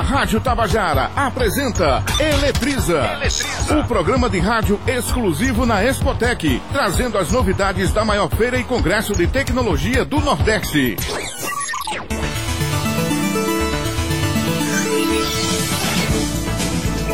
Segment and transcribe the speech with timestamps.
[0.00, 7.30] A Rádio Tabajara apresenta Eletriza, Eletriza, o programa de rádio exclusivo na Expotec, trazendo as
[7.30, 10.96] novidades da maior feira e congresso de tecnologia do Nordeste.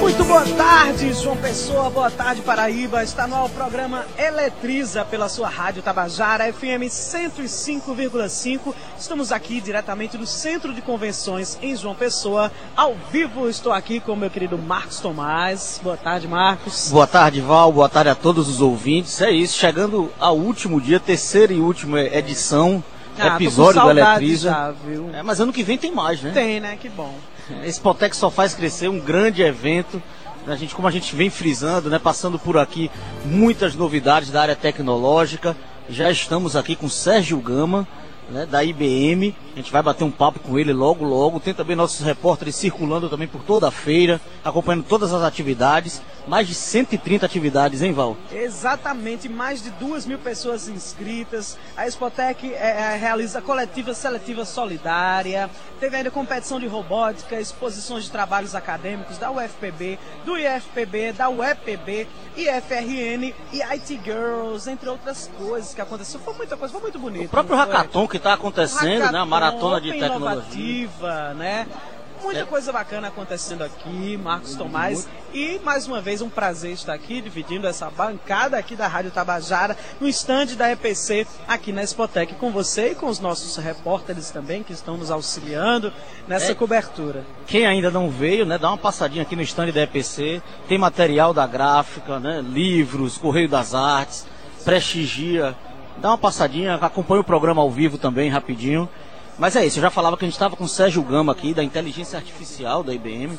[0.06, 3.02] Muito boa tarde, João Pessoa, boa tarde, Paraíba.
[3.02, 8.72] Está no ar o programa Eletriza pela sua rádio Tabajara, FM 105,5.
[8.96, 12.52] Estamos aqui diretamente do Centro de Convenções em João Pessoa.
[12.76, 15.80] Ao vivo estou aqui com o meu querido Marcos Tomás.
[15.82, 16.88] Boa tarde, Marcos.
[16.92, 17.72] Boa tarde, Val.
[17.72, 19.20] Boa tarde a todos os ouvintes.
[19.20, 22.82] É isso, chegando ao último dia, terceira e última edição,
[23.18, 24.50] Ah, episódio do Eletriza.
[24.50, 24.72] já?
[25.14, 26.30] É, mas ano que vem tem mais, né?
[26.30, 26.78] Tem, né?
[26.80, 27.12] Que bom.
[27.64, 30.02] Esse Potec só faz crescer um grande evento.
[30.46, 32.90] A gente, como a gente vem frisando, né, passando por aqui
[33.24, 35.56] muitas novidades da área tecnológica.
[35.88, 37.86] Já estamos aqui com Sérgio Gama,
[38.28, 39.34] né, da IBM.
[39.52, 41.40] A gente vai bater um papo com ele logo, logo.
[41.40, 46.02] Tem também nossos repórteres circulando também por toda a feira, acompanhando todas as atividades.
[46.26, 48.16] Mais de 130 atividades, hein, Val?
[48.32, 51.56] Exatamente, mais de duas mil pessoas inscritas.
[51.76, 55.48] A Expotec é, é, realiza coletiva seletiva solidária.
[55.78, 62.08] Teve ainda competição de robótica, exposições de trabalhos acadêmicos da UFPB, do IFPB, da UEPB,
[62.36, 66.18] IFRN e IT Girls, entre outras coisas que aconteceu.
[66.20, 67.26] Foi muita coisa, foi muito bonito.
[67.26, 67.56] O próprio?
[67.56, 69.04] Hackathon que está acontecendo, né?
[69.04, 70.88] A Hackathon, maratona de tecnologia.
[71.36, 71.66] né?
[72.22, 72.44] Muita É.
[72.44, 75.06] coisa bacana acontecendo aqui, Marcos Tomás.
[75.34, 79.76] E mais uma vez um prazer estar aqui dividindo essa bancada aqui da Rádio Tabajara
[80.00, 84.62] no estande da EPC aqui na Expotec com você e com os nossos repórteres também
[84.62, 85.92] que estão nos auxiliando
[86.26, 86.54] nessa É.
[86.54, 87.22] cobertura.
[87.46, 90.40] Quem ainda não veio, né, dá uma passadinha aqui no stand da EPC.
[90.66, 94.26] Tem material da gráfica, né, livros, Correio das Artes,
[94.64, 95.54] prestigia.
[95.98, 98.88] Dá uma passadinha, acompanha o programa ao vivo também, rapidinho.
[99.38, 101.52] Mas é isso, eu já falava que a gente estava com o Sérgio Gama aqui,
[101.52, 103.38] da inteligência artificial da IBM.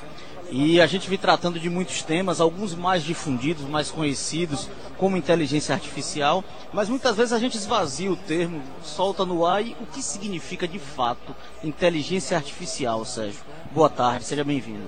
[0.49, 5.75] E a gente vem tratando de muitos temas, alguns mais difundidos, mais conhecidos, como inteligência
[5.75, 6.43] artificial.
[6.71, 10.67] Mas muitas vezes a gente esvazia o termo, solta no ar e o que significa
[10.67, 13.41] de fato inteligência artificial, Sérgio?
[13.71, 14.87] Boa tarde, seja bem-vindo.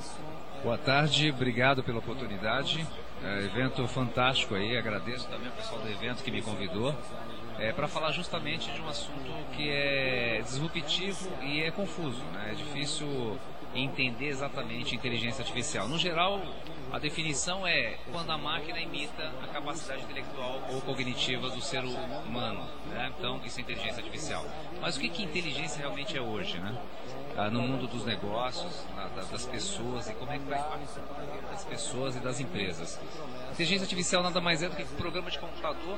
[0.63, 2.85] Boa tarde, obrigado pela oportunidade.
[3.21, 6.95] É, evento fantástico aí, agradeço também ao pessoal do evento que me convidou.
[7.59, 12.23] É, para falar justamente de um assunto que é disruptivo e é confuso.
[12.33, 12.51] Né?
[12.51, 13.37] É difícil
[13.75, 15.87] entender exatamente inteligência artificial.
[15.87, 16.41] No geral,
[16.91, 22.65] a definição é quando a máquina imita a capacidade intelectual ou cognitiva do ser humano.
[22.87, 23.11] Né?
[23.17, 24.43] Então, isso é inteligência artificial.
[24.81, 26.57] Mas o que, que inteligência realmente é hoje?
[26.57, 26.75] Né?
[27.37, 31.51] Ah, no mundo dos negócios, na- da- das pessoas e como é que vai impactar
[31.51, 32.99] das pessoas e das empresas.
[33.51, 35.97] Inteligência artificial nada mais é do que um programa de computador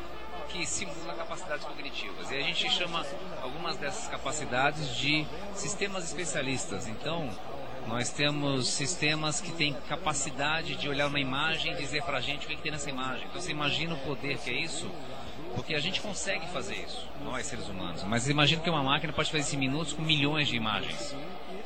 [0.52, 2.30] que simula capacidades cognitivas.
[2.30, 3.06] E a gente chama
[3.42, 6.88] algumas dessas capacidades de sistemas especialistas.
[6.88, 7.30] Então,
[7.88, 12.46] nós temos sistemas que têm capacidade de olhar uma imagem e dizer para a gente
[12.46, 13.26] o que, que tem nessa imagem.
[13.28, 14.90] Então, você imagina o poder que é isso?
[15.56, 18.04] Porque a gente consegue fazer isso, nós seres humanos.
[18.04, 21.16] Mas imagina que uma máquina pode fazer isso em minutos com milhões de imagens.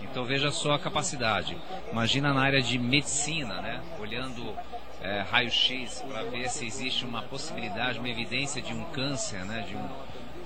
[0.02, 1.57] Então veja só a capacidade.
[1.91, 3.84] Imagina na área de medicina, né?
[4.00, 4.56] Olhando
[5.06, 9.66] é, raio-x para ver se existe uma possibilidade, uma evidência de um câncer, né?
[9.68, 9.88] De um,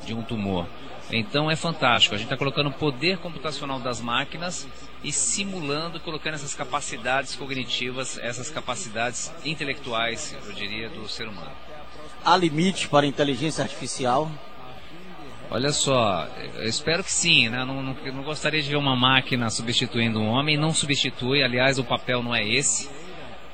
[0.06, 0.68] de um tumor.
[1.12, 2.14] Então é fantástico.
[2.14, 4.68] A gente está colocando o poder computacional das máquinas
[5.03, 11.52] e simulando, colocando essas capacidades cognitivas, essas capacidades intelectuais, eu diria, do ser humano.
[12.24, 14.30] Há limite para a inteligência artificial?
[15.50, 16.28] Olha só,
[16.58, 17.66] eu espero que sim, né?
[17.66, 21.84] Não, não, não gostaria de ver uma máquina substituindo um homem, não substitui, aliás, o
[21.84, 22.88] papel não é esse.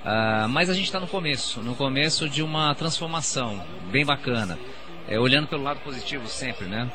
[0.06, 3.60] Ah, mas a gente está no começo, no começo de uma transformação
[3.92, 4.60] bem bacana.
[5.08, 6.92] É, olhando pelo lado positivo sempre, né?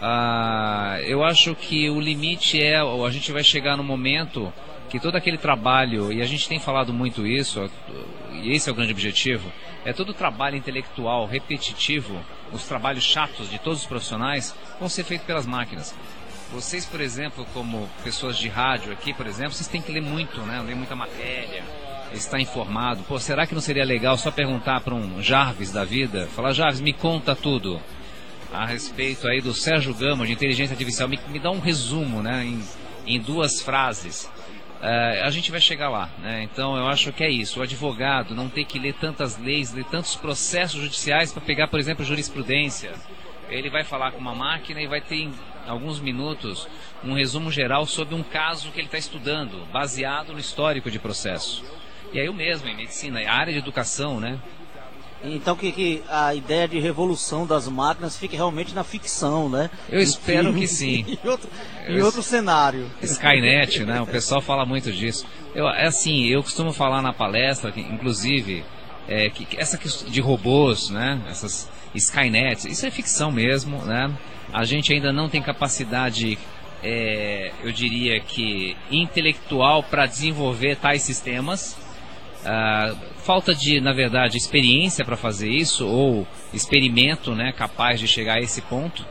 [0.00, 4.52] Ah, eu acho que o limite é, a gente vai chegar no momento
[4.88, 7.70] que todo aquele trabalho, e a gente tem falado muito isso,
[8.32, 9.52] e esse é o grande objetivo,
[9.84, 12.18] é todo o trabalho intelectual repetitivo,
[12.52, 15.94] os trabalhos chatos de todos os profissionais, vão ser feitos pelas máquinas.
[16.52, 20.40] Vocês, por exemplo, como pessoas de rádio aqui, por exemplo, vocês têm que ler muito,
[20.40, 20.62] né?
[20.66, 21.62] Ler muita matéria,
[22.12, 23.02] estar informado.
[23.04, 26.26] Pô, será que não seria legal só perguntar para um Jarvis da vida?
[26.28, 27.80] Falar, Jarvis, me conta tudo
[28.52, 31.08] a respeito aí do Sérgio Gama de inteligência artificial.
[31.08, 32.44] Me, me dá um resumo, né?
[32.44, 32.62] Em,
[33.06, 34.30] em duas frases.
[34.80, 36.44] Eh, a gente vai chegar lá, né?
[36.44, 37.60] Então eu acho que é isso.
[37.60, 41.80] O advogado não ter que ler tantas leis, ler tantos processos judiciais para pegar, por
[41.80, 42.92] exemplo, jurisprudência.
[43.50, 45.32] Ele vai falar com uma máquina e vai ter em
[45.66, 46.68] alguns minutos
[47.02, 51.64] um resumo geral sobre um caso que ele está estudando, baseado no histórico de processo.
[52.12, 54.38] E aí o mesmo em medicina, a área de educação, né?
[55.22, 59.68] Então que, que, a ideia de revolução das máquinas fique realmente na ficção, né?
[59.88, 61.04] Eu espero que sim.
[61.24, 61.50] em outro,
[61.88, 62.88] em outro cenário.
[63.02, 64.00] Skynet, né?
[64.00, 65.26] O pessoal fala muito disso.
[65.54, 68.64] Eu, é assim, eu costumo falar na palestra, que, inclusive,
[69.08, 71.20] é, que, que essa questão de robôs, né?
[71.28, 74.14] Essas Skynet, isso é ficção mesmo, né?
[74.52, 76.38] A gente ainda não tem capacidade,
[76.82, 81.76] é, eu diria que intelectual para desenvolver tais sistemas.
[82.38, 88.34] Uh, falta de, na verdade, experiência para fazer isso ou experimento, né, capaz de chegar
[88.34, 89.04] a esse ponto.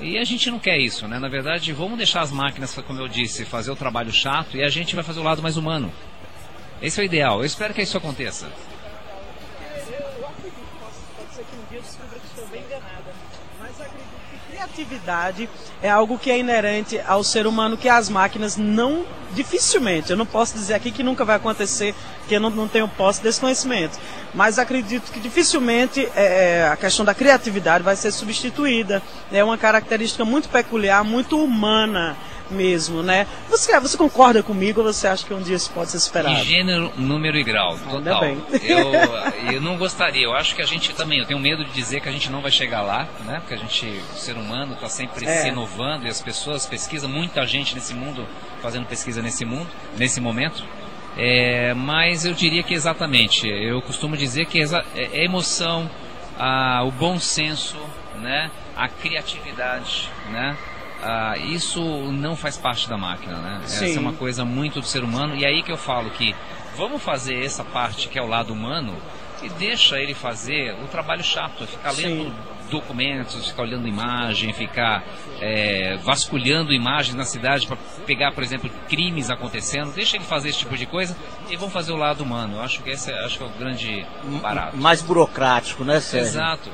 [0.00, 1.18] E a gente não quer isso, né?
[1.18, 4.68] Na verdade, vamos deixar as máquinas, como eu disse, fazer o trabalho chato e a
[4.68, 5.92] gente vai fazer o lado mais humano.
[6.82, 7.38] Esse é o ideal.
[7.38, 8.50] Eu espero que isso aconteça.
[14.64, 15.48] Criatividade
[15.82, 20.26] é algo que é inerente ao ser humano que as máquinas não dificilmente, eu não
[20.26, 21.92] posso dizer aqui que nunca vai acontecer,
[22.28, 23.98] que eu não, não tenho posse desse conhecimento,
[24.32, 29.02] mas acredito que dificilmente é, é, a questão da criatividade vai ser substituída.
[29.32, 32.16] É uma característica muito peculiar, muito humana
[32.50, 33.26] mesmo, né?
[33.48, 36.34] Você, você concorda comigo ou você acha que um dia isso pode ser esperado?
[36.34, 38.24] Em gênero, número e grau, total.
[38.24, 42.00] Eu, eu não gostaria, eu acho que a gente também, eu tenho medo de dizer
[42.00, 43.40] que a gente não vai chegar lá, né?
[43.40, 45.42] Porque a gente, o ser humano está sempre é.
[45.42, 48.26] se inovando e as pessoas pesquisam, muita gente nesse mundo
[48.62, 50.64] fazendo pesquisa nesse mundo, nesse momento.
[51.16, 55.88] É, mas eu diria que exatamente, eu costumo dizer que é, é emoção,
[56.36, 57.78] a, o bom senso,
[58.20, 58.50] né?
[58.76, 60.56] a criatividade, né?
[61.04, 63.60] Ah, isso não faz parte da máquina, né?
[63.66, 63.84] Sim.
[63.84, 65.36] Essa é uma coisa muito do ser humano.
[65.36, 66.34] E aí que eu falo que
[66.76, 68.96] vamos fazer essa parte que é o lado humano
[69.42, 72.34] e deixa ele fazer o trabalho chato, ficar lendo Sim.
[72.70, 75.04] documentos, ficar olhando imagem, ficar
[75.42, 79.92] é, vasculhando imagens na cidade para pegar, por exemplo, crimes acontecendo.
[79.92, 81.14] Deixa ele fazer esse tipo de coisa
[81.50, 82.56] e vamos fazer o lado humano.
[82.56, 84.06] Eu acho que esse é, acho que é o grande
[84.40, 84.74] barato.
[84.78, 86.28] Mais burocrático, né, Sérgio?
[86.28, 86.70] Exato.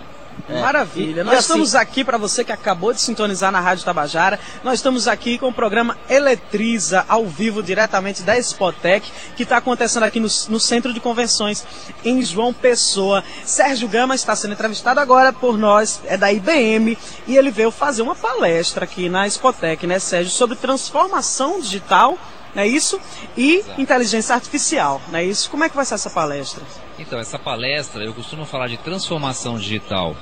[0.49, 0.61] É.
[0.61, 1.21] Maravilha.
[1.21, 1.41] E, Nós e assim...
[1.41, 4.39] estamos aqui para você que acabou de sintonizar na Rádio Tabajara.
[4.63, 10.05] Nós estamos aqui com o programa Eletriza, ao vivo, diretamente da Spotec, que está acontecendo
[10.05, 11.65] aqui no, no, Centro de Convenções,
[12.05, 13.25] em João Pessoa.
[13.45, 16.97] Sérgio Gama está sendo entrevistado agora por nós, é da IBM,
[17.27, 22.19] e ele veio fazer uma palestra aqui na Spotec, né, Sérgio, sobre transformação digital
[22.55, 23.01] não é isso?
[23.37, 23.81] E Exato.
[23.81, 25.49] inteligência artificial, não é isso?
[25.51, 26.63] Como é que vai ser essa palestra?
[27.01, 30.15] Então, essa palestra, eu costumo falar de transformação digital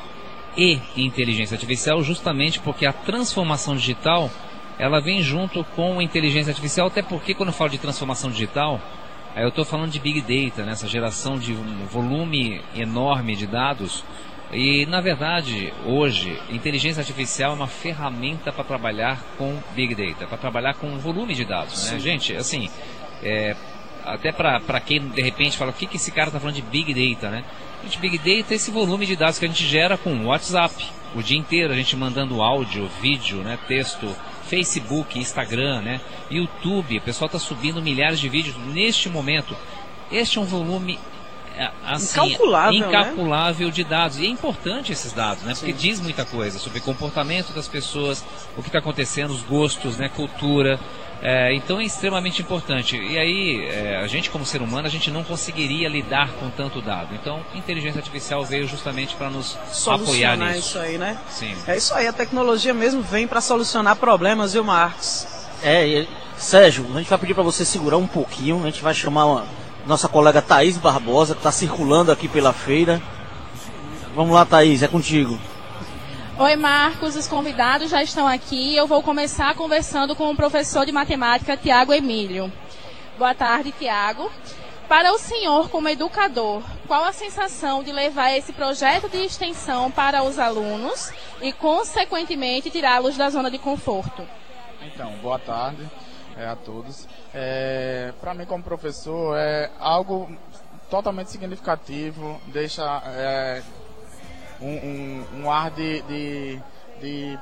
[0.57, 4.31] e inteligência artificial justamente porque a transformação digital
[4.79, 8.81] ela vem junto com a inteligência artificial, até porque quando eu falo de transformação digital,
[9.35, 10.71] aí eu estou falando de Big Data, né?
[10.71, 14.05] essa geração de um volume enorme de dados.
[14.53, 20.39] E, na verdade, hoje, inteligência artificial é uma ferramenta para trabalhar com Big Data, para
[20.39, 21.91] trabalhar com volume de dados.
[21.91, 21.99] Né?
[21.99, 22.71] Gente, assim,
[23.21, 23.57] é,
[24.05, 26.93] até para quem de repente fala, o que, que esse cara está falando de Big
[26.95, 27.45] Data, né?
[27.83, 30.75] Gente, Big Data é esse volume de dados que a gente gera com WhatsApp,
[31.15, 34.15] o dia inteiro, a gente mandando áudio, vídeo, né, texto,
[34.45, 36.01] Facebook, Instagram, né,
[36.31, 39.57] YouTube, o pessoal está subindo milhares de vídeos neste momento.
[40.11, 40.99] Este é um volume
[41.59, 42.87] é, assim, incalculável, né?
[42.87, 43.73] incalculável né?
[43.73, 44.19] de dados.
[44.19, 45.55] E é importante esses dados, né?
[45.55, 45.79] Porque Sim.
[45.79, 48.25] diz muita coisa sobre o comportamento das pessoas,
[48.57, 50.09] o que está acontecendo, os gostos, né?
[50.09, 50.79] Cultura.
[51.21, 52.97] É, então é extremamente importante.
[52.97, 56.81] E aí, é, a gente como ser humano, a gente não conseguiria lidar com tanto
[56.81, 57.15] dado.
[57.15, 60.59] Então, inteligência artificial veio justamente para nos apoiar nisso.
[60.59, 61.19] isso aí, né?
[61.29, 61.55] Sim.
[61.67, 65.27] É isso aí, a tecnologia mesmo vem para solucionar problemas, viu, Marcos?
[65.63, 68.95] É, e, Sérgio, a gente vai pedir para você segurar um pouquinho, a gente vai
[68.95, 69.47] chamar uma,
[69.87, 73.03] nossa colega Thaís Barbosa, que está circulando aqui pela feira.
[74.15, 75.39] Vamos lá, Thaís, é contigo.
[76.41, 78.77] Oi, Marcos, os convidados já estão aqui.
[78.77, 82.53] Eu vou começar conversando com o professor de matemática, Tiago Emílio.
[83.19, 84.31] Boa tarde, Tiago.
[84.89, 90.23] Para o senhor, como educador, qual a sensação de levar esse projeto de extensão para
[90.23, 94.23] os alunos e, consequentemente, tirá-los da zona de conforto?
[94.81, 95.85] Então, boa tarde
[96.37, 97.09] é, a todos.
[97.35, 100.31] É, Para mim, como professor, é algo
[100.89, 103.61] totalmente significativo, deixa é,
[104.61, 106.63] um, um, um ar de, de,
[107.01, 107.39] de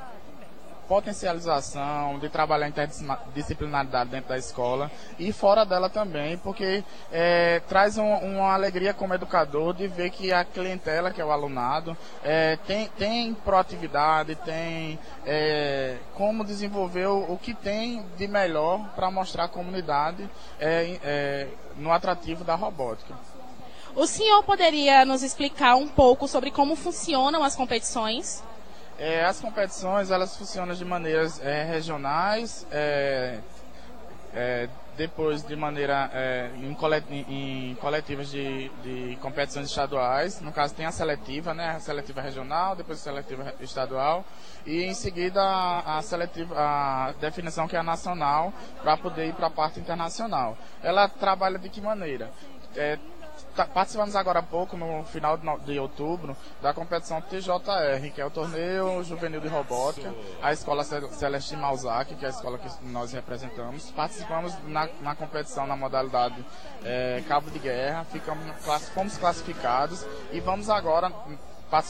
[0.87, 6.82] potencialização, de trabalhar interdisciplinaridade dentro da escola e fora dela também, porque
[7.12, 11.30] é, traz um, uma alegria como educador de ver que a clientela, que é o
[11.30, 18.88] alunado, é, tem, tem proatividade, tem é, como desenvolver o, o, que tem de melhor
[18.94, 23.14] para mostrar à comunidade é, é, no atrativo da robótica.
[23.96, 28.44] O senhor poderia nos explicar um pouco sobre como funcionam as competições?
[28.98, 33.38] É, as competições elas funcionam de maneiras é, regionais, é,
[34.34, 40.42] é, depois de maneira é, em, colet, em, coletivas de, de, competições estaduais.
[40.42, 41.70] No caso tem a seletiva, né?
[41.76, 44.26] A seletiva regional, depois a seletiva estadual
[44.66, 49.32] e em seguida a, a seletiva, a definição que é a nacional para poder ir
[49.32, 50.54] para a parte internacional.
[50.82, 52.30] Ela trabalha de que maneira?
[53.56, 58.30] Tá, participamos agora há pouco, no final de outubro, da competição TJR, que é o
[58.30, 63.90] Torneio Juvenil de Robótica, a Escola Celestine Malzac, que é a escola que nós representamos.
[63.92, 66.44] Participamos na, na competição na modalidade
[66.84, 68.44] é, Cabo de Guerra, ficamos,
[68.92, 71.10] fomos classificados e vamos agora,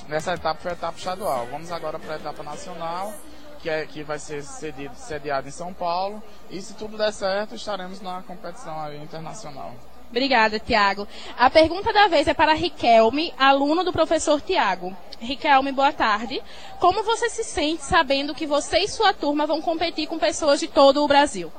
[0.07, 3.13] nessa etapa foi a etapa estadual, vamos agora para a etapa nacional,
[3.59, 7.57] que, é, que vai ser cedido, sediado em São Paulo, e se tudo der certo,
[7.57, 9.75] estaremos na competição internacional.
[10.17, 11.07] Obrigada, Tiago.
[11.37, 14.97] A pergunta da vez é para Riquelme, aluno do professor Tiago.
[15.21, 16.43] Riquelme, boa tarde.
[16.81, 20.69] Como você se sente sabendo que você e sua turma vão competir com pessoas de
[20.69, 21.53] todo o Brasil?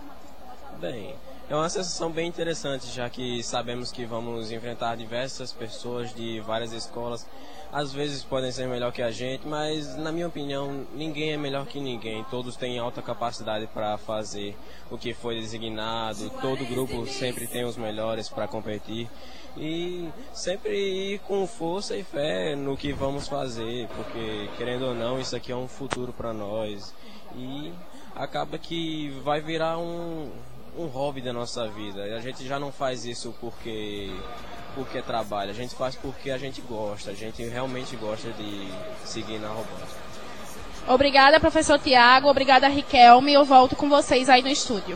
[0.80, 1.14] Bem,
[1.48, 6.72] é uma sensação bem interessante, já que sabemos que vamos enfrentar diversas pessoas de várias
[6.72, 7.28] escolas
[7.72, 11.66] às vezes podem ser melhor que a gente, mas na minha opinião ninguém é melhor
[11.66, 12.24] que ninguém.
[12.30, 14.56] Todos têm alta capacidade para fazer
[14.90, 16.30] o que foi designado.
[16.42, 19.10] Todo grupo sempre tem os melhores para competir
[19.58, 25.20] e sempre ir com força e fé no que vamos fazer, porque querendo ou não
[25.20, 26.94] isso aqui é um futuro para nós
[27.36, 27.74] e
[28.16, 30.32] acaba que vai virar um
[30.78, 32.04] um hobby da nossa vida.
[32.04, 34.12] A gente já não faz isso porque
[34.78, 38.68] porque trabalha, a gente faz porque a gente gosta, a gente realmente gosta de
[39.04, 39.98] seguir na robótica.
[40.88, 43.34] Obrigada, professor Tiago, obrigada, Riquelme.
[43.34, 44.96] Eu volto com vocês aí no estúdio.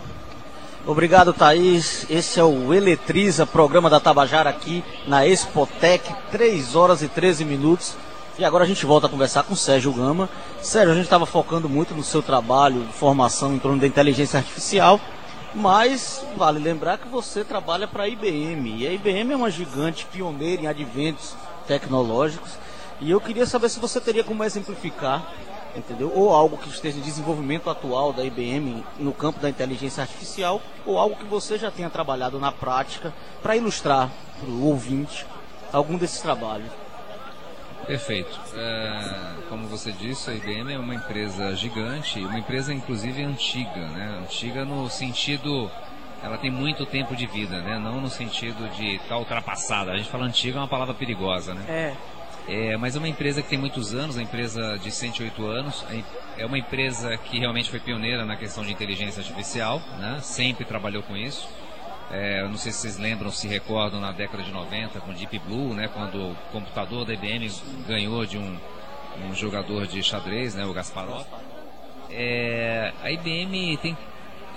[0.85, 2.05] Obrigado, Thaís.
[2.09, 7.95] Esse é o Eletriza, programa da Tabajara aqui na Expotec, 3 horas e 13 minutos.
[8.37, 10.29] E agora a gente volta a conversar com Sérgio Gama.
[10.61, 14.37] Sérgio, a gente estava focando muito no seu trabalho de formação em torno da inteligência
[14.37, 14.99] artificial.
[15.53, 18.77] Mas vale lembrar que você trabalha para a IBM.
[18.77, 21.35] E a IBM é uma gigante pioneira em adventos
[21.67, 22.57] tecnológicos.
[23.01, 25.25] E eu queria saber se você teria como exemplificar,
[25.75, 26.11] entendeu?
[26.15, 30.97] Ou algo que esteja em desenvolvimento atual da IBM no campo da inteligência artificial, ou
[30.97, 35.25] algo que você já tenha trabalhado na prática para ilustrar para o ouvinte
[35.73, 36.71] algum desses trabalhos.
[37.85, 38.39] Perfeito.
[38.55, 44.19] É, como você disse, a IBM é uma empresa gigante, uma empresa inclusive antiga, né?
[44.21, 45.69] Antiga no sentido,
[46.23, 47.79] ela tem muito tempo de vida, né?
[47.79, 49.91] Não no sentido de estar tá ultrapassada.
[49.91, 51.65] A gente fala antiga é uma palavra perigosa, né?
[51.67, 51.95] É.
[52.47, 55.85] É, mas é uma empresa que tem muitos anos, uma empresa de 108 anos,
[56.37, 60.19] é uma empresa que realmente foi pioneira na questão de inteligência artificial, né?
[60.21, 61.47] sempre trabalhou com isso.
[62.11, 65.73] É, não sei se vocês lembram, se recordam na década de 90 com Deep Blue,
[65.73, 67.49] né, quando o computador da IBM
[67.87, 68.57] ganhou de um,
[69.25, 71.25] um jogador de xadrez, né, o Gasparov.
[72.09, 73.97] É, a IBM tem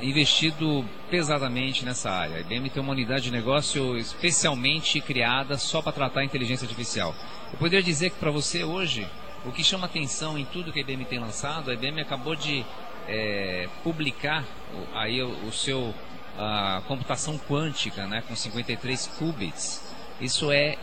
[0.03, 2.39] investido pesadamente nessa área.
[2.39, 7.15] A IBM tem uma unidade de negócio especialmente criada só para tratar a inteligência artificial.
[7.53, 9.07] Eu poderia dizer que para você hoje,
[9.47, 12.67] o que chama atenção em tudo que a IBM tem lançado, a IBM acabou de
[13.07, 14.45] é, publicar
[14.93, 15.95] aí o, o seu
[16.39, 19.83] a computação quântica, né, com 53 qubits.
[20.21, 20.77] Isso é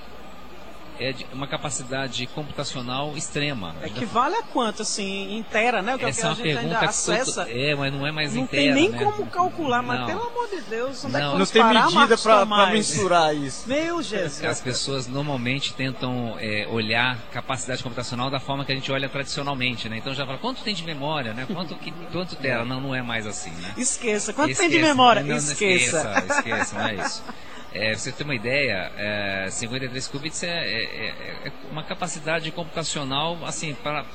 [1.00, 3.76] é uma capacidade computacional extrema.
[3.84, 5.96] Equivale a quanto, assim, inteira, né?
[5.96, 7.50] O que Essa é uma a gente ainda acessa.
[7.50, 8.74] É, mas não é mais não inteira.
[8.74, 9.04] Não tem nem né?
[9.04, 10.08] como calcular, mas não.
[10.08, 13.68] pelo amor de Deus, onde não, é que não tem parar, medida para mensurar isso.
[13.68, 14.44] Meu Jesus.
[14.44, 19.90] As pessoas normalmente tentam é, olhar capacidade computacional da forma que a gente olha tradicionalmente,
[19.90, 19.98] né?
[19.98, 21.48] Então já fala, quanto tem de memória, né?
[21.52, 22.66] Quanto, que, quanto tela?
[22.66, 23.74] Não, não é mais assim, né?
[23.78, 24.34] Esqueça.
[24.34, 24.70] Quanto esqueça.
[24.70, 25.24] tem de memória?
[25.24, 26.04] Não, esqueça.
[26.04, 27.24] Não, esqueça, esqueça, não é isso.
[27.74, 33.74] É, você ter uma ideia, é, 53 qubits é, é, é, uma capacidade computacional assim
[33.74, 34.06] para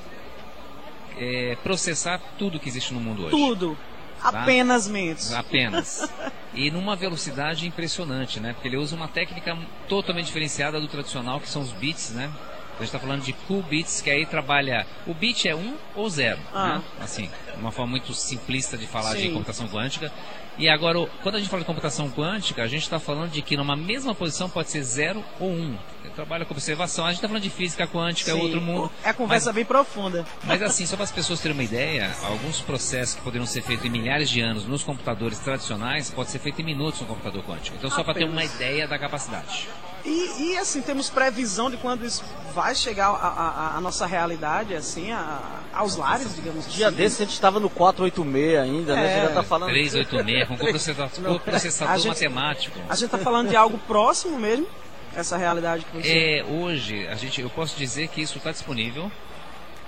[1.18, 3.30] é, processar tudo que existe no mundo hoje.
[3.30, 3.78] Tudo.
[4.20, 4.42] Tá?
[4.42, 5.32] Apenas menos.
[5.32, 6.08] Apenas.
[6.54, 8.54] E numa velocidade impressionante, né?
[8.54, 12.32] Porque ele usa uma técnica totalmente diferenciada do tradicional, que são os bits, né?
[12.76, 14.86] A gente está falando de qubits, que aí trabalha.
[15.06, 16.40] O bit é 1 um ou 0.
[16.54, 16.78] Ah.
[16.78, 16.82] Né?
[16.98, 19.22] Assim, uma forma muito simplista de falar Sim.
[19.22, 20.12] de computação quântica.
[20.58, 23.56] E agora, quando a gente fala de computação quântica, a gente está falando de que
[23.56, 25.52] numa mesma posição pode ser 0 ou 1.
[25.52, 25.78] Um.
[26.14, 27.04] Trabalha com observação.
[27.04, 28.38] A gente está falando de física quântica, Sim.
[28.38, 28.90] é outro mundo.
[29.04, 30.24] É a conversa mas, bem profunda.
[30.44, 33.84] Mas assim, só para as pessoas terem uma ideia, alguns processos que poderiam ser feitos
[33.84, 37.76] em milhares de anos nos computadores tradicionais, pode ser feito em minutos no computador quântico.
[37.76, 39.68] Então, só para ter uma ideia da capacidade.
[40.06, 45.40] E, e, assim, temos previsão de quando isso vai chegar à nossa realidade, assim, a,
[45.74, 46.76] aos lares, digamos assim.
[46.76, 48.96] Dia desse a gente estava no 486 ainda, é.
[48.96, 49.08] né?
[49.08, 49.70] Você já tá falando...
[49.70, 52.78] 386, com processador, processador a gente, matemático.
[52.88, 54.66] A gente está falando de algo próximo mesmo,
[55.14, 56.08] essa realidade que você...
[56.38, 59.10] É, hoje, a gente, eu posso dizer que isso está disponível.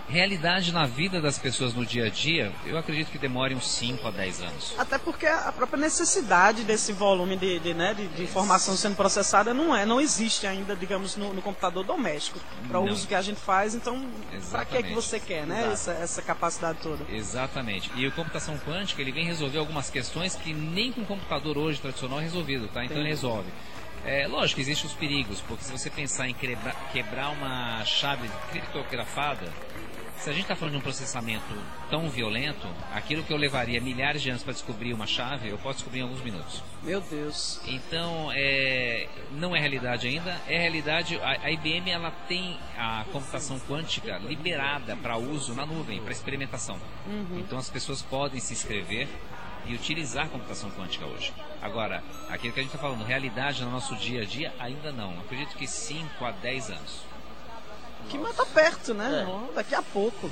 [0.08, 4.08] Realidade na vida das pessoas no dia a dia, eu acredito que demore uns 5
[4.08, 4.74] a 10 anos.
[4.78, 9.52] Até porque a própria necessidade desse volume de, de, né, de, de informação sendo processada
[9.52, 13.20] não é, não existe ainda, digamos, no, no computador doméstico para o uso que a
[13.20, 13.74] gente faz.
[13.74, 14.08] Então,
[14.50, 14.94] para que que Exatamente.
[14.94, 15.70] você quer, né?
[15.72, 17.04] Essa, essa capacidade toda.
[17.10, 17.90] Exatamente.
[17.94, 22.20] E o computação quântica, ele vem resolver algumas questões que nem com computador hoje tradicional
[22.20, 22.82] é resolvido, tá?
[22.82, 23.48] Então ele resolve.
[24.04, 29.52] É, lógico, existem os perigos, porque se você pensar em quebrar, quebrar uma chave criptografada,
[30.18, 31.54] se a gente está falando de um processamento
[31.88, 35.76] tão violento, aquilo que eu levaria milhares de anos para descobrir uma chave, eu posso
[35.76, 36.62] descobrir em alguns minutos.
[36.82, 37.60] Meu Deus.
[37.66, 40.40] Então, é, não é realidade ainda.
[40.48, 41.16] É realidade.
[41.20, 46.78] A, a IBM ela tem a computação quântica liberada para uso na nuvem, para experimentação.
[47.38, 49.08] Então, as pessoas podem se inscrever
[49.66, 51.32] e utilizar a computação quântica hoje.
[51.60, 55.18] Agora, aquilo que a gente está falando, realidade no nosso dia a dia, ainda não.
[55.20, 57.07] Acredito que 5 a 10 anos.
[58.08, 59.26] Que mata perto, né?
[59.28, 59.54] É.
[59.54, 60.30] Daqui a pouco.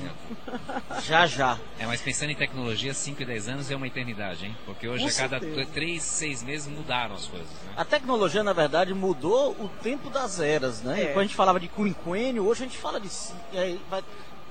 [1.02, 1.58] Já, já.
[1.78, 4.56] É, mas pensando em tecnologia, 5 e 10 anos é uma eternidade, hein?
[4.64, 5.70] Porque hoje, Com a cada certeza.
[5.72, 7.72] 3, 6 meses mudaram as coisas, né?
[7.76, 11.02] A tecnologia, na verdade, mudou o tempo das eras, né?
[11.02, 11.06] É.
[11.08, 13.08] Quando a gente falava de quinquênio, hoje a gente fala de...
[13.54, 14.04] é, vai-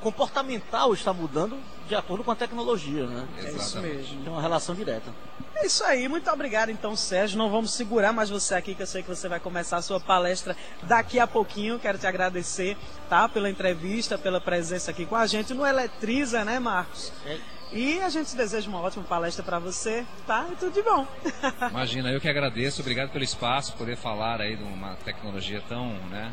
[0.06, 1.58] comportamental está mudando
[1.88, 3.28] de acordo com a tecnologia, né?
[3.40, 4.22] É isso mesmo.
[4.22, 5.12] Tem uma relação direta.
[5.56, 7.40] É isso aí, muito obrigado então, Sérgio.
[7.40, 10.00] Não vamos segurar mais você aqui, que eu sei que você vai começar a sua
[10.00, 11.80] palestra daqui a pouquinho.
[11.80, 12.78] Quero te agradecer,
[13.10, 13.28] tá?
[13.28, 17.12] Pela entrevista, pela presença aqui com a gente no Eletriza, né, Marcos?
[17.26, 17.40] É.
[17.72, 20.46] E a gente deseja uma ótima palestra para você, tá?
[20.52, 21.08] E tudo de bom.
[21.72, 26.32] Imagina, eu que agradeço, obrigado pelo espaço, poder falar aí de uma tecnologia tão né,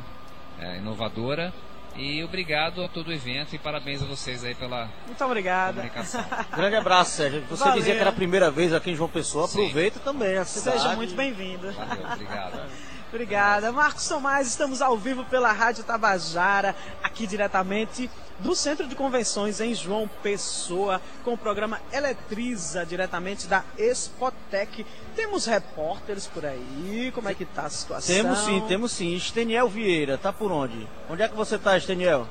[0.59, 1.55] é, inovadora.
[1.95, 5.75] E obrigado a todo o evento e parabéns a vocês aí pela Muito obrigada.
[5.75, 6.25] comunicação.
[6.57, 7.45] Grande abraço, Sérgio.
[7.51, 7.79] Você Valeu.
[7.79, 9.47] dizia que era a primeira vez aqui em João Pessoa.
[9.47, 9.61] Sim.
[9.61, 10.79] Aproveita também a cidade.
[10.79, 11.69] Seja muito bem-vindo.
[12.13, 12.61] Obrigado.
[13.13, 13.71] Obrigada.
[13.73, 18.09] Marcos Tomás, estamos ao vivo pela Rádio Tabajara, aqui diretamente
[18.43, 24.85] do Centro de Convenções em João Pessoa, com o programa Eletriza, diretamente da Expotec.
[25.15, 28.15] Temos repórteres por aí, como é que tá a situação?
[28.15, 29.15] Temos sim, temos sim.
[29.15, 30.89] Esteniel Vieira, tá por onde?
[31.09, 32.27] Onde é que você tá, Esteniel?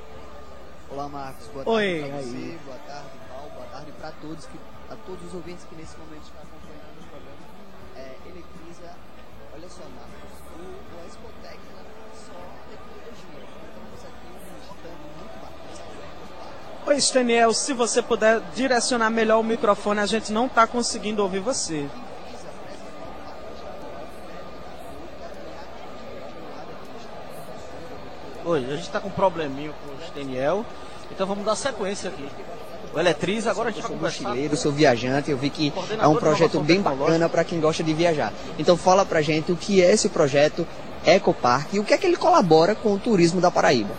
[0.89, 1.47] Olá, Marcos.
[1.47, 2.25] Boa Oi, tarde para aí.
[2.25, 5.95] você, boa tarde, Val, boa tarde para todos, que, a todos os ouvintes que nesse
[5.97, 7.47] momento estão acompanhando o programa.
[7.95, 8.91] É, Eletriza,
[9.55, 12.35] olha só, Marcos, o, o Expotec ela não é só
[12.67, 16.70] tecnologia, então você tem um stand muito bacana, que é o Ecopark.
[16.85, 21.39] Oi, Steniel, se você puder direcionar melhor o microfone, a gente não está conseguindo ouvir
[21.39, 21.87] você.
[28.43, 30.65] Oi, a gente tá com um probleminha com o Esteniel.
[31.11, 32.27] Então vamos dar sequência aqui.
[32.93, 34.29] O Eletriza, agora a gente Eu vai sou conversar.
[34.29, 37.93] mochileiro, sou viajante, eu vi que é um projeto bem bacana para quem gosta de
[37.93, 38.33] viajar.
[38.57, 40.67] Então fala pra gente o que é esse projeto
[41.05, 43.93] Ecopark e o que é que ele colabora com o turismo da Paraíba.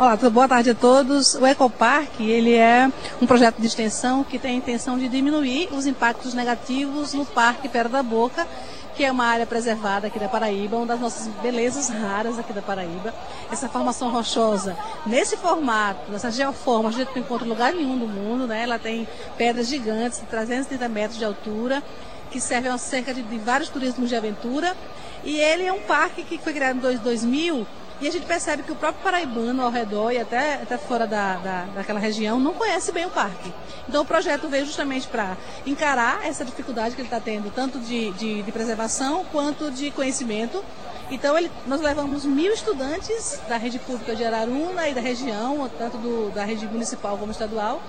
[0.00, 1.34] Olá, boa tarde a todos.
[1.34, 5.84] O Ecopark, ele é um projeto de extensão que tem a intenção de diminuir os
[5.84, 8.48] impactos negativos no Parque Pera da Boca,
[8.96, 12.62] que é uma área preservada aqui da Paraíba, uma das nossas belezas raras aqui da
[12.62, 13.12] Paraíba.
[13.52, 18.46] Essa formação rochosa, nesse formato, nessa geoforma, a gente não encontra lugar nenhum do mundo,
[18.46, 18.62] né?
[18.62, 21.82] Ela tem pedras gigantes de 330 metros de altura,
[22.30, 24.74] que servem a cerca de, de vários turismos de aventura.
[25.22, 27.66] E ele é um parque que foi criado em dois- 2000
[28.00, 31.36] e a gente percebe que o próprio paraibano ao redor e até, até fora da,
[31.36, 33.52] da, daquela região não conhece bem o parque.
[33.88, 35.36] Então o projeto veio justamente para
[35.66, 40.64] encarar essa dificuldade que ele está tendo, tanto de, de, de preservação quanto de conhecimento.
[41.10, 45.98] Então ele, nós levamos mil estudantes da rede pública de Araruna e da região, tanto
[45.98, 47.82] do, da rede municipal como estadual,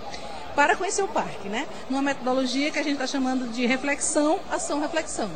[0.56, 1.67] para conhecer o parque, né?
[1.89, 5.30] Numa metodologia que a gente está chamando de reflexão, ação, reflexão.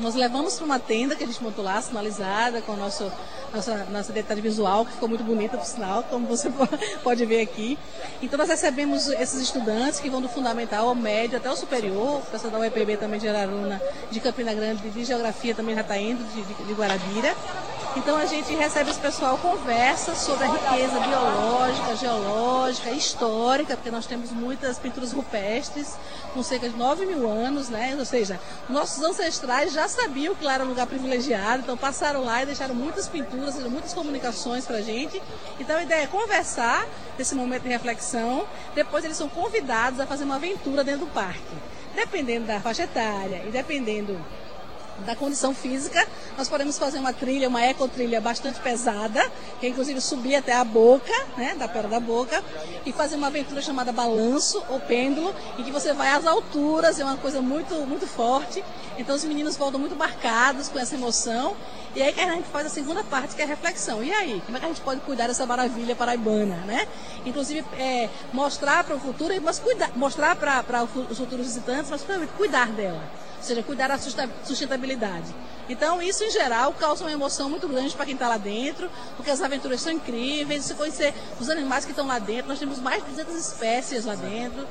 [0.00, 3.10] Nós levamos para uma tenda que a gente montou lá, sinalizada, com a nosso,
[3.54, 6.66] nossa, nossa identidade visual, que ficou muito bonita, por sinal, como você po-
[7.04, 7.78] pode ver aqui.
[8.20, 12.30] Então, nós recebemos esses estudantes que vão do fundamental ao médio até o superior, o
[12.30, 16.24] pessoal da UEPB também de Araruna, de Campina Grande, de Geografia também já está indo,
[16.32, 17.34] de, de, de Guarabira.
[17.94, 24.06] Então, a gente recebe esse pessoal, conversa sobre a riqueza biológica, geológica, histórica, porque nós
[24.06, 25.96] temos muitas pinturas rupestres,
[26.32, 27.94] com cerca de 9 mil anos, né?
[27.98, 32.42] Ou seja, nossos ancestrais já sabiam que lá era um lugar privilegiado, então passaram lá
[32.42, 35.20] e deixaram muitas pinturas, muitas comunicações para a gente.
[35.60, 36.86] Então a ideia é conversar
[37.18, 41.42] nesse momento de reflexão, depois eles são convidados a fazer uma aventura dentro do parque.
[41.94, 44.18] Dependendo da faixa etária e dependendo
[45.02, 50.00] da condição física, nós podemos fazer uma trilha, uma ecotrilha bastante pesada, que é inclusive
[50.00, 52.42] subir até a boca, né, da pedra da boca,
[52.86, 57.04] e fazer uma aventura chamada balanço ou pêndulo, em que você vai às alturas, é
[57.04, 58.64] uma coisa muito, muito forte.
[58.98, 61.56] Então os meninos voltam muito marcados com essa emoção.
[61.94, 64.02] E aí que a gente faz a segunda parte, que é a reflexão.
[64.02, 66.86] E aí, como é que a gente pode cuidar dessa maravilha paraibana, né?
[67.26, 72.02] Inclusive, é, mostrar para o futuro, mas cuidar, mostrar para os futuros visitantes, mas
[72.36, 73.02] cuidar dela.
[73.42, 75.34] Ou seja, cuidar da sustentabilidade.
[75.68, 79.32] Então, isso em geral causa uma emoção muito grande para quem está lá dentro, porque
[79.32, 80.64] as aventuras são incríveis.
[80.64, 84.14] Você conhecer os animais que estão lá dentro, nós temos mais de 200 espécies lá
[84.14, 84.64] dentro.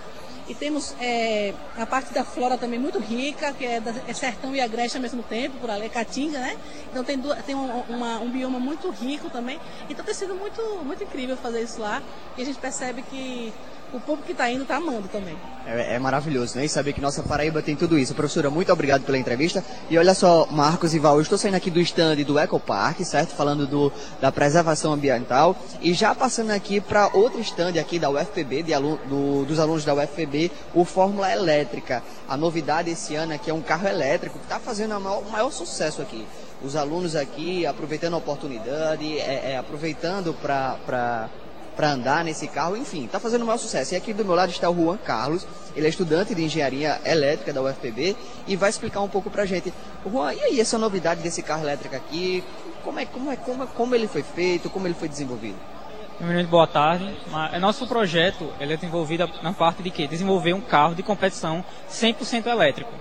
[0.48, 4.56] E temos é, a parte da flora também muito rica, que é, da, é sertão
[4.56, 6.58] e agreste ao mesmo tempo, por ali, é caatinga, né?
[6.90, 9.60] Então tem, tem um, uma, um bioma muito rico também.
[9.90, 12.02] Então tem sido muito, muito incrível fazer isso lá.
[12.38, 13.54] E a gente percebe que
[13.94, 15.38] o público que está indo está amando também.
[15.66, 16.66] É, é, maravilhoso, né?
[16.66, 18.16] E saber que nossa Paraíba tem tudo isso.
[18.16, 19.64] Professora, muito obrigado pela entrevista.
[19.90, 23.36] E olha só, Marcos e Val, eu estou saindo aqui do stand do Ecopark, certo?
[23.36, 25.56] Falando do, da preservação ambiental.
[25.82, 29.86] E já passando aqui para outro stand aqui da UFPB, de aluno, do, dos alunos
[29.86, 32.02] da UFPB, o Fórmula Elétrica.
[32.28, 35.52] A novidade esse ano aqui é um carro elétrico que está fazendo o maior, maior
[35.52, 36.26] sucesso aqui
[36.64, 41.28] os alunos aqui aproveitando a oportunidade, é, é, aproveitando para
[41.76, 43.94] para andar nesse carro, enfim, está fazendo o maior sucesso.
[43.94, 47.54] E aqui do meu lado está o Juan Carlos, ele é estudante de engenharia elétrica
[47.54, 48.16] da UFPB
[48.48, 49.74] e vai explicar um pouco para a gente.
[50.06, 52.44] Juan, e aí essa novidade desse carro elétrico aqui,
[52.84, 55.58] como é, como é, como, como ele foi feito, como ele foi desenvolvido?
[56.50, 57.16] Boa tarde.
[57.52, 60.06] É nosso projeto ele é desenvolvido na parte de quê?
[60.08, 62.92] Desenvolver um carro de competição 100% elétrico.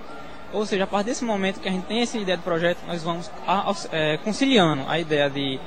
[0.52, 3.02] Ou seja, a partir desse momento que a gente tem essa ideia de projeto, nós
[3.02, 3.30] vamos
[3.92, 5.60] é, conciliando a ideia de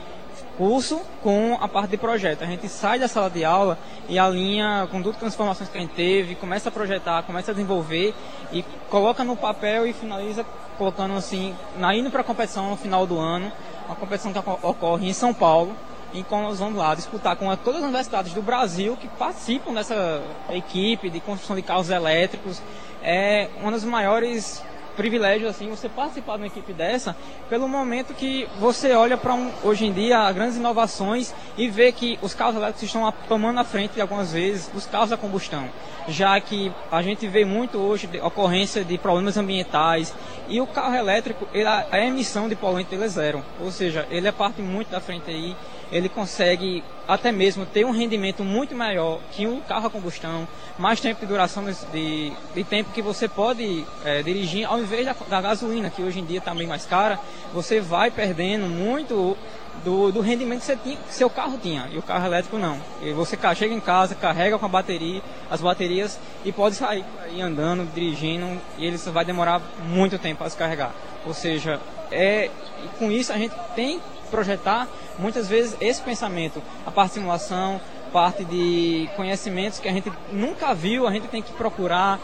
[0.58, 2.44] curso com a parte de projeto.
[2.44, 5.82] A gente sai da sala de aula e alinha com todas as informações que a
[5.82, 8.14] gente teve, começa a projetar, começa a desenvolver
[8.52, 10.46] e coloca no papel e finaliza
[10.78, 13.52] colocando assim, na, indo para a competição no final do ano,
[13.86, 15.76] uma competição que ocorre em São Paulo,
[16.14, 20.22] e quando nós vamos lá disputar com todas as universidades do Brasil que participam dessa
[20.52, 22.62] equipe de construção de carros elétricos.
[23.02, 24.64] É uma das maiores
[24.96, 27.16] privilégio assim você participar de uma equipe dessa
[27.50, 32.18] pelo momento que você olha para um, hoje em dia grandes inovações e vê que
[32.22, 35.70] os carros elétricos estão tomando a frente algumas vezes dos carros a combustão.
[36.08, 40.14] Já que a gente vê muito hoje de ocorrência de problemas ambientais
[40.48, 43.44] e o carro elétrico ele, a emissão de poluente é zero.
[43.60, 45.56] Ou seja ele é parte muito da frente aí
[45.94, 51.00] ele consegue até mesmo ter um rendimento muito maior que um carro a combustão, mais
[51.00, 55.40] tempo de duração de, de tempo que você pode é, dirigir, ao invés da, da,
[55.40, 57.20] gasolina, que hoje em dia está bem mais cara,
[57.54, 59.38] você vai perdendo muito
[59.86, 62.80] do, do rendimento que, tinha, que seu carro tinha, e o carro elétrico não.
[63.00, 67.06] E você chega em casa, carrega com a bateria, as baterias e pode sair
[67.40, 70.92] andando, dirigindo, e ele vai demorar muito tempo para se carregar.
[71.24, 71.80] Ou seja,
[72.12, 72.50] é,
[72.98, 74.02] com isso a gente tem
[74.34, 74.88] projetar
[75.20, 77.80] muitas vezes esse pensamento, a parte de simulação,
[78.12, 82.20] parte de conhecimentos que a gente nunca viu, a gente tem que procurar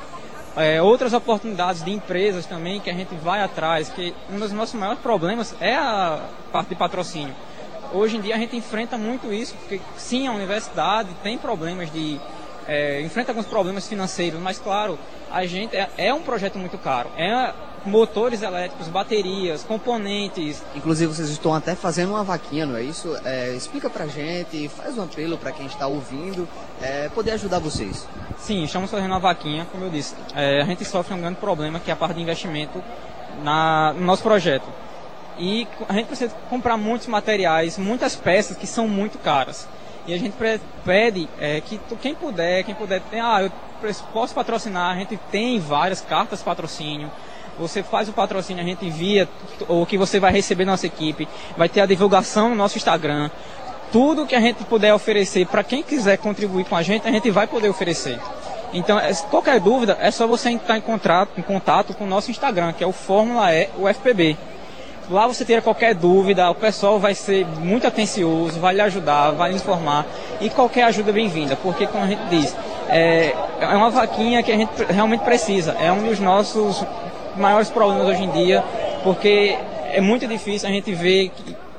[0.57, 4.73] é, outras oportunidades de empresas também que a gente vai atrás, que um dos nossos
[4.73, 6.19] maiores problemas é a
[6.51, 7.35] parte de patrocínio.
[7.93, 12.19] Hoje em dia a gente enfrenta muito isso, porque sim, a universidade tem problemas de
[12.67, 14.97] é, enfrenta alguns problemas financeiros, mas claro,
[15.31, 17.09] a gente é, é um projeto muito caro.
[17.17, 17.51] É
[17.85, 20.63] motores elétricos, baterias, componentes.
[20.75, 23.15] Inclusive vocês estão até fazendo uma vaquinha, não é isso?
[23.23, 26.47] É, explica pra gente, faz um apelo para quem está ouvindo,
[26.81, 28.07] é, poder ajudar vocês.
[28.37, 30.15] Sim, estamos fazendo uma vaquinha, como eu disse.
[30.35, 32.83] É, a gente sofre um grande problema que é a parte de investimento
[33.43, 34.67] na, no nosso projeto.
[35.37, 39.67] E a gente precisa comprar muitos materiais, muitas peças que são muito caras.
[40.05, 40.35] E a gente
[40.83, 43.51] pede é, que quem puder, quem puder, tem, ah, eu
[44.11, 47.11] posso patrocinar, a gente tem várias cartas patrocínio,
[47.59, 49.27] você faz o patrocínio, a gente envia
[49.67, 53.29] o que você vai receber na nossa equipe, vai ter a divulgação no nosso Instagram.
[53.91, 57.29] Tudo que a gente puder oferecer para quem quiser contribuir com a gente, a gente
[57.29, 58.19] vai poder oferecer.
[58.71, 62.29] Então, é, qualquer dúvida, é só você entrar em, contrato, em contato com o nosso
[62.29, 64.37] Instagram, que é o Fórmula E, FPB.
[65.09, 69.49] Lá você ter qualquer dúvida, o pessoal vai ser muito atencioso, vai lhe ajudar, vai
[69.49, 70.05] lhe informar.
[70.39, 72.55] E qualquer ajuda é bem-vinda, porque, como a gente diz,
[72.89, 75.75] é, é uma vaquinha que a gente realmente precisa.
[75.81, 76.85] É um dos nossos
[77.39, 78.63] maiores problemas hoje em dia,
[79.03, 79.57] porque
[79.91, 81.31] é muito difícil a gente ver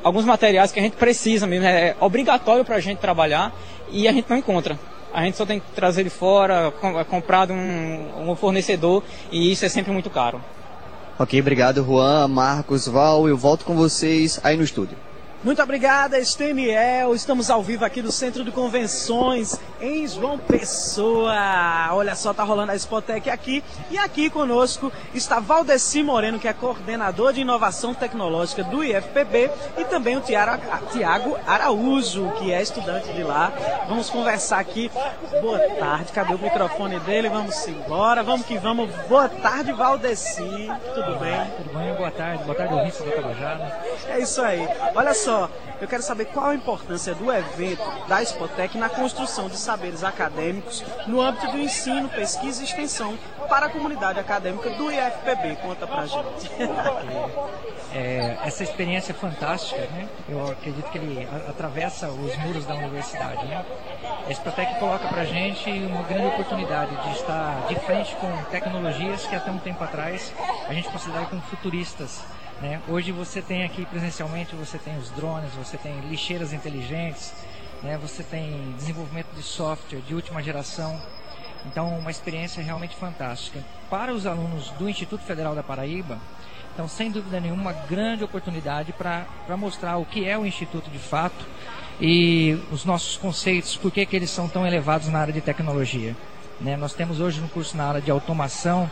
[0.03, 3.53] alguns materiais que a gente precisa mesmo, é obrigatório para a gente trabalhar
[3.90, 4.79] e a gente não encontra.
[5.12, 6.73] A gente só tem que trazer de fora,
[7.09, 10.40] comprar de um, um fornecedor e isso é sempre muito caro.
[11.18, 14.96] Ok, obrigado Juan, Marcos, Val, eu volto com vocês aí no estúdio.
[15.42, 17.14] Muito obrigada, Esteniel.
[17.14, 21.35] Estamos ao vivo aqui no Centro de Convenções em João Pessoa.
[21.93, 23.64] Olha só, tá rolando a Spotec aqui.
[23.90, 29.85] E aqui conosco está Valdeci Moreno, que é coordenador de inovação tecnológica do IFPB, e
[29.85, 33.53] também o Tiago Araújo, que é estudante de lá.
[33.88, 34.90] Vamos conversar aqui.
[35.40, 37.29] Boa tarde, cadê o microfone dele?
[37.29, 38.90] Vamos embora, vamos que vamos.
[39.09, 40.71] Boa tarde, Valdeci.
[40.95, 41.51] Tudo bem?
[41.57, 42.45] Tudo bem, boa tarde.
[42.45, 43.81] Boa tarde, ouvintes do Tabajara.
[44.09, 44.69] É isso aí.
[44.95, 45.49] Olha só,
[45.81, 50.85] eu quero saber qual a importância do evento da Spotec na construção de saberes acadêmicos
[51.07, 53.17] no âmbito do ensino, pesquisa e extensão
[53.49, 55.57] para a comunidade acadêmica do IFPB.
[55.63, 56.51] Conta pra gente.
[57.93, 60.09] É, essa experiência é fantástica, né?
[60.29, 63.65] Eu acredito que ele atravessa os muros da universidade, né?
[64.29, 69.35] A Spotec coloca pra gente uma grande oportunidade de estar de frente com tecnologias que
[69.35, 70.33] até um tempo atrás
[70.69, 72.23] a gente considerava como futuristas.
[72.61, 72.81] Né?
[72.87, 77.33] Hoje você tem aqui presencialmente, você tem os drones, você tem lixeiras inteligentes,
[77.83, 77.99] né?
[78.01, 81.01] você tem desenvolvimento de software de última geração.
[81.66, 83.62] Então, uma experiência realmente fantástica.
[83.90, 86.19] Para os alunos do Instituto Federal da Paraíba,
[86.73, 90.99] então, sem dúvida nenhuma, uma grande oportunidade para mostrar o que é o Instituto de
[90.99, 91.45] fato
[92.01, 96.16] e os nossos conceitos, por que, que eles são tão elevados na área de tecnologia.
[96.61, 96.77] Né?
[96.77, 98.90] Nós temos hoje no curso na área de automação,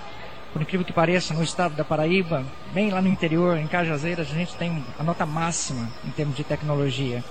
[0.52, 4.34] por incrível que pareça, no estado da Paraíba, bem lá no interior, em Cajazeiras, a
[4.34, 7.22] gente tem a nota máxima em termos de tecnologia.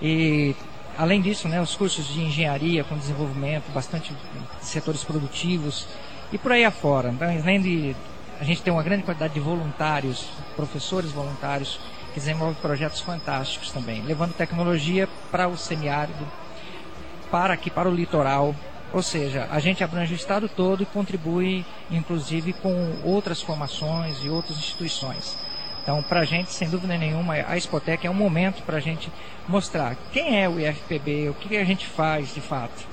[0.00, 0.56] E
[0.96, 4.14] além disso, né, os cursos de engenharia com desenvolvimento, bastante
[4.60, 5.86] setores produtivos
[6.32, 7.10] e por aí afora.
[7.10, 7.96] Então, além de
[8.40, 10.26] a gente tem uma grande quantidade de voluntários,
[10.56, 11.78] professores voluntários
[12.12, 16.26] que desenvolvem projetos fantásticos também, levando tecnologia para o semiárido,
[17.30, 18.54] para aqui para o litoral,
[18.92, 24.28] ou seja, a gente abrange o estado todo e contribui, inclusive, com outras formações e
[24.28, 25.38] outras instituições.
[25.82, 29.12] Então, para a gente, sem dúvida nenhuma, a Expotec é um momento para a gente
[29.48, 32.86] mostrar quem é o IFPB, o que a gente faz de fato.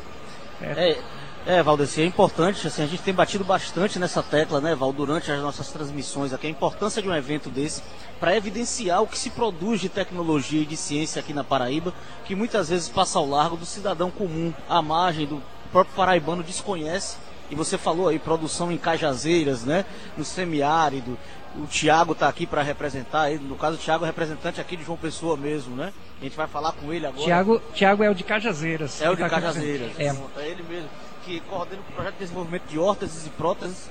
[0.61, 0.97] É,
[1.45, 5.31] é Valdeci, é importante, assim, a gente tem batido bastante nessa tecla, né, Val, durante
[5.31, 7.83] as nossas transmissões aqui, a importância de um evento desse
[8.19, 11.93] para evidenciar o que se produz de tecnologia e de ciência aqui na Paraíba,
[12.25, 17.17] que muitas vezes passa ao largo do cidadão comum, à margem do próprio paraibano desconhece.
[17.51, 19.83] E você falou aí, produção em Cajazeiras, né?
[20.15, 21.17] No semiárido.
[21.55, 24.97] O Tiago está aqui para representar, no caso o Tiago é representante aqui de João
[24.97, 25.91] Pessoa mesmo, né?
[26.21, 27.23] A gente vai falar com ele agora.
[27.23, 29.01] Tiago, Tiago é o de Cajazeiras.
[29.01, 29.99] É o de tá Cajazeiras.
[29.99, 30.05] É.
[30.05, 30.89] é ele mesmo,
[31.25, 33.89] que coordena o projeto de desenvolvimento de órteses e próteses.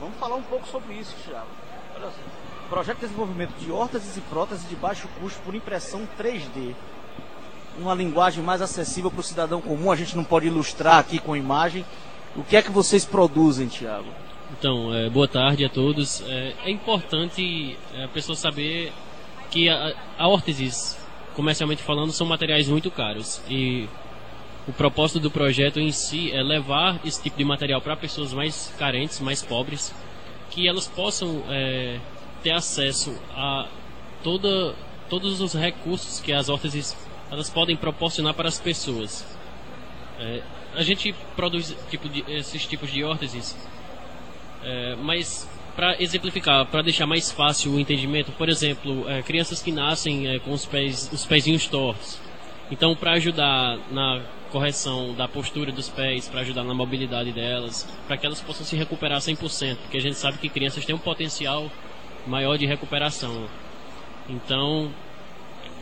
[0.00, 1.46] Vamos falar um pouco sobre isso, Tiago.
[1.96, 2.68] Olha só.
[2.68, 6.74] Projeto de desenvolvimento de órteses e próteses de baixo custo por impressão 3D
[7.78, 9.90] uma linguagem mais acessível para o cidadão comum.
[9.90, 11.84] A gente não pode ilustrar aqui com imagem.
[12.34, 14.06] O que é que vocês produzem, Tiago?
[14.58, 16.22] Então, é, boa tarde a todos.
[16.22, 18.90] É, é importante é, a pessoa saber
[19.50, 20.98] que a, a órteses,
[21.34, 23.42] comercialmente falando, são materiais muito caros.
[23.50, 23.86] E
[24.66, 28.74] o propósito do projeto em si é levar esse tipo de material para pessoas mais
[28.78, 29.94] carentes, mais pobres,
[30.50, 32.00] que elas possam é,
[32.42, 33.68] ter acesso a
[34.24, 34.74] toda,
[35.10, 36.96] todos os recursos que as órteses
[37.30, 39.22] elas podem proporcionar para as pessoas.
[40.18, 40.42] É,
[40.74, 43.54] a gente produz tipo de, esses tipos de órteses,
[44.66, 49.70] é, mas para exemplificar, para deixar mais fácil o entendimento, por exemplo, é, crianças que
[49.70, 52.18] nascem é, com os pés, os pezinhos tortos.
[52.70, 58.16] Então, para ajudar na correção da postura dos pés, para ajudar na mobilidade delas, para
[58.16, 61.70] que elas possam se recuperar 100%, porque a gente sabe que crianças têm um potencial
[62.26, 63.46] maior de recuperação.
[64.28, 64.90] Então,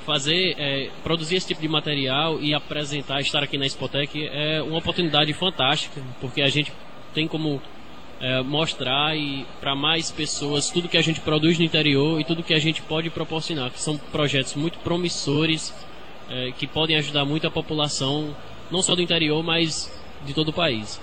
[0.04, 4.78] fazer, é, produzir esse tipo de material e apresentar, estar aqui na Spotec é uma
[4.78, 6.70] oportunidade fantástica, porque a gente
[7.14, 7.62] tem como
[8.24, 9.12] é, mostrar
[9.60, 12.80] para mais pessoas tudo que a gente produz no interior e tudo que a gente
[12.80, 15.74] pode proporcionar, que são projetos muito promissores
[16.30, 18.34] é, que podem ajudar muito a população,
[18.70, 19.92] não só do interior, mas
[20.24, 20.98] de todo o país.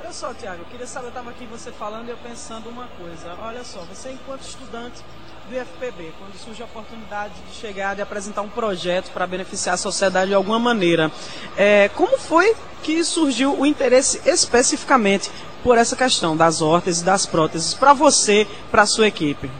[0.00, 2.86] Olha só, Tiago, eu queria saber, eu estava aqui você falando e eu pensando uma
[2.86, 3.36] coisa.
[3.40, 5.02] Olha só, você enquanto estudante
[5.48, 9.78] do IFPB, quando surge a oportunidade de chegar, de apresentar um projeto para beneficiar a
[9.78, 11.10] sociedade de alguma maneira.
[11.56, 15.30] É, como foi que surgiu o interesse especificamente
[15.62, 19.50] por essa questão das órteses e das próteses para você, para a sua equipe?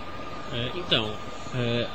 [0.52, 1.12] É, então,
[1.54, 1.86] é,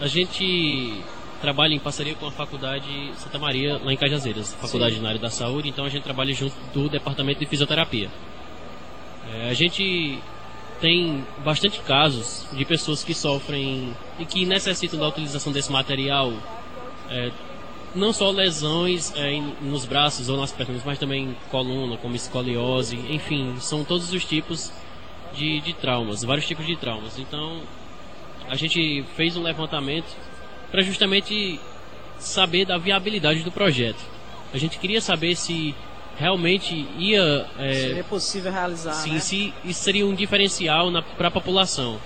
[0.00, 1.02] a gente
[1.40, 5.02] trabalha em parceria com a Faculdade Santa Maria, lá em Cajazeiras, Faculdade Sim.
[5.02, 8.10] na área da saúde, então a gente trabalha junto do Departamento de Fisioterapia.
[9.32, 10.20] É, a gente
[10.80, 16.32] tem bastante casos de pessoas que sofrem e que necessitam da utilização desse material,
[17.10, 17.30] é,
[17.94, 23.56] não só lesões é, nos braços ou nas pernas, mas também coluna, como escoliose, enfim,
[23.58, 24.70] são todos os tipos
[25.32, 27.18] de, de traumas, vários tipos de traumas.
[27.18, 27.62] Então,
[28.48, 30.14] a gente fez um levantamento
[30.70, 31.58] para justamente
[32.18, 34.00] saber da viabilidade do projeto.
[34.52, 35.74] A gente queria saber se
[36.18, 37.46] realmente ia.
[37.58, 39.20] É, Seria possível realizar, sim, né?
[39.20, 41.98] se isso seria um diferencial para a população.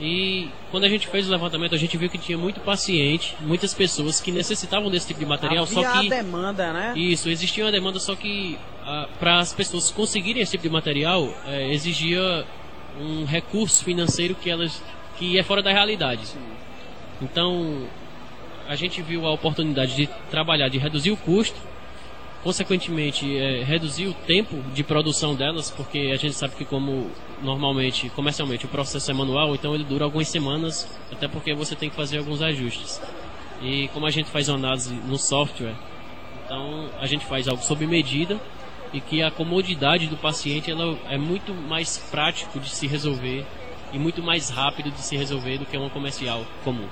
[0.00, 3.72] E quando a gente fez o levantamento, a gente viu que tinha muito paciente, muitas
[3.72, 6.94] pessoas que necessitavam desse tipo de material, Havia só que a demanda, né?
[6.96, 8.58] isso existia uma demanda, só que
[9.20, 12.44] para as pessoas conseguirem esse tipo de material é, exigia
[13.00, 14.82] um recurso financeiro que elas
[15.16, 16.22] que é fora da realidade.
[17.22, 17.86] Então
[18.68, 21.56] a gente viu a oportunidade de trabalhar, de reduzir o custo
[22.44, 27.10] consequentemente é, reduzir o tempo de produção delas, porque a gente sabe que como
[27.42, 31.88] normalmente, comercialmente, o processo é manual, então ele dura algumas semanas, até porque você tem
[31.88, 33.00] que fazer alguns ajustes.
[33.62, 35.74] E como a gente faz uma análise no software,
[36.44, 38.38] então a gente faz algo sob medida
[38.92, 43.44] e que a comodidade do paciente ela é muito mais prático de se resolver
[43.90, 46.86] e muito mais rápido de se resolver do que uma comercial comum.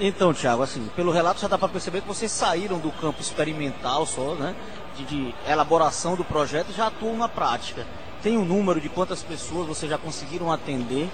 [0.00, 4.04] Então, Thiago, assim, pelo relato já dá para perceber que vocês saíram do campo experimental
[4.04, 4.54] só, né?
[4.96, 7.86] De, de elaboração do projeto e já atuam na prática.
[8.22, 11.08] Tem um número de quantas pessoas vocês já conseguiram atender?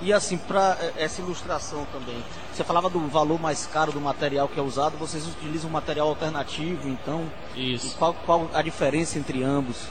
[0.00, 4.58] E assim, para essa ilustração também, você falava do valor mais caro do material que
[4.58, 7.26] é usado, vocês utilizam material alternativo, então?
[7.54, 7.88] Isso.
[7.88, 9.88] E qual, qual a diferença entre ambos?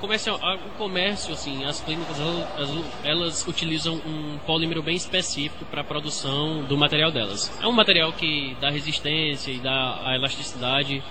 [0.00, 5.80] Comércio, a- o comércio, assim, as clínicas, elas, elas- utilizam um polímero bem específico para
[5.80, 7.50] a produção do material delas.
[7.60, 11.02] É um material que dá resistência e dá a elasticidade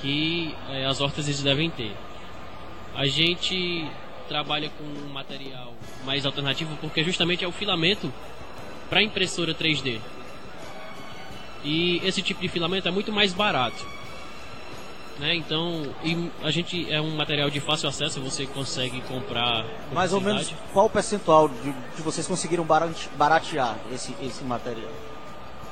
[0.00, 1.94] que eh, as órteses devem ter.
[2.94, 3.86] A gente
[4.26, 5.74] trabalha com um material
[6.06, 8.10] mais alternativo porque justamente é o filamento
[8.88, 10.00] para impressora 3D.
[11.62, 13.84] E esse tipo de filamento é muito mais barato
[15.18, 15.34] né?
[15.34, 20.12] Então, e a gente é um material de fácil acesso, você consegue comprar com Mais
[20.12, 24.90] ou menos qual o percentual de, de vocês conseguiram barate- baratear esse, esse material?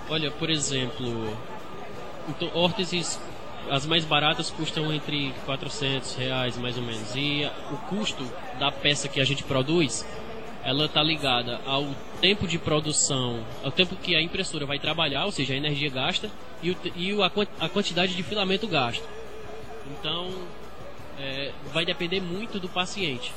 [0.09, 1.37] Olha, por exemplo,
[2.29, 3.19] então, órteses
[3.69, 8.25] as mais baratas custam entre 400 reais mais ou menos e o custo
[8.61, 10.07] da peça que a gente produz
[10.63, 11.87] ela está ligada ao
[12.21, 16.29] tempo de produção, ao tempo que a impressora vai trabalhar, ou seja, a energia gasta
[16.61, 17.31] e, o, e a,
[17.67, 19.05] a quantidade de filamento gasto.
[19.91, 20.31] Então,
[21.19, 23.33] é, vai depender muito do paciente.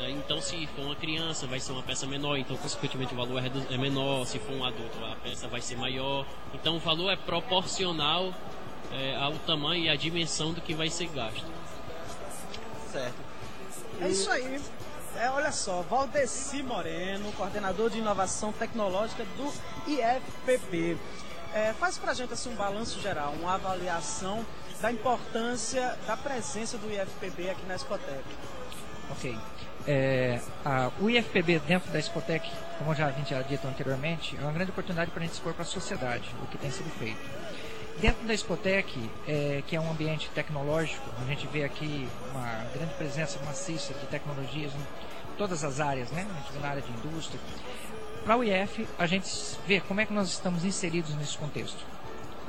[0.00, 3.42] É, Então, se for uma criança, vai ser uma peça menor, então, consequentemente, o valor
[3.44, 4.26] é, é menor.
[4.26, 6.26] Se for um adulto, a peça vai ser maior.
[6.54, 8.32] Então, o valor é proporcional
[8.92, 11.44] é, ao tamanho e à dimensão do que vai ser gasto.
[12.90, 13.14] Certo.
[14.00, 14.60] É isso aí.
[15.16, 19.52] É, olha só, Valdeci Moreno, coordenador de inovação tecnológica do
[19.86, 20.96] IFPB.
[21.52, 24.46] É, faz pra gente assim, um balanço geral, uma avaliação
[24.80, 28.24] da importância da presença do IFPB aqui na Escotec.
[29.10, 29.36] Ok.
[29.86, 34.42] É, a, o IFPB dentro da Spotec, como já a gente já dito anteriormente, é
[34.42, 37.20] uma grande oportunidade para a gente expor para a sociedade o que tem sido feito.
[38.00, 42.94] Dentro da Spotec, é, que é um ambiente tecnológico, a gente vê aqui uma grande
[42.94, 46.26] presença maciça de tecnologias em todas as áreas, né?
[46.30, 47.40] A gente vê na área de indústria.
[48.24, 49.30] Para o IF, a gente
[49.66, 51.84] vê como é que nós estamos inseridos nesse contexto.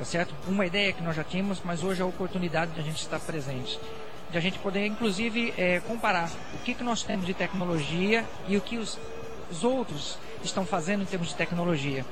[0.02, 0.34] Tá certo?
[0.48, 3.20] Uma ideia que nós já tínhamos, mas hoje é a oportunidade de a gente estar
[3.20, 3.80] presente
[4.32, 8.58] de a gente poder inclusive eh, comparar o que, que nós temos de tecnologia e
[8.58, 8.98] o que os,
[9.52, 12.04] os outros estão fazendo em termos de tecnologia.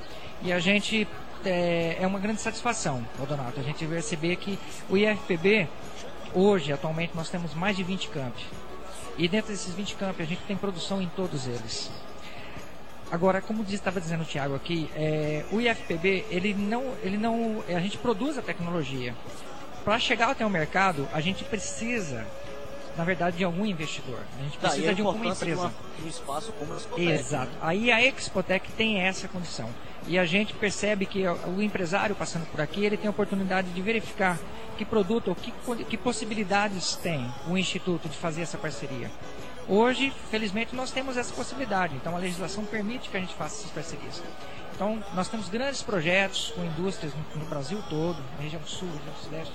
[0.43, 1.07] E a gente
[1.43, 5.67] eh, é uma grande satisfação, Donato, a gente perceber que o IFPB,
[6.35, 8.45] hoje, atualmente, nós temos mais de 20 campi.
[9.17, 11.89] E dentro desses 20 campi a gente tem produção em todos eles.
[13.11, 17.79] Agora, como estava dizendo o Thiago aqui, é, o IFPB, ele não, ele não, a
[17.79, 19.15] gente produz a tecnologia.
[19.83, 22.25] Para chegar até o mercado, a gente precisa,
[22.95, 24.19] na verdade, de algum investidor.
[24.37, 25.71] A gente Daí precisa a de alguma empresa.
[25.97, 27.11] de um espaço como a Escotec.
[27.11, 27.51] Exato.
[27.61, 29.69] Aí a Expotec tem essa condição.
[30.07, 33.81] E a gente percebe que o empresário passando por aqui, ele tem a oportunidade de
[33.81, 34.37] verificar
[34.77, 35.51] que produto ou que,
[35.85, 39.09] que possibilidades tem o Instituto de fazer essa parceria.
[39.71, 41.95] Hoje, felizmente, nós temos essa possibilidade.
[41.95, 44.23] Então, a legislação permite que a gente faça essas parcerias.
[44.73, 49.53] Então, nós temos grandes projetos com indústrias no, Brasil todo, na região sul, região sudeste.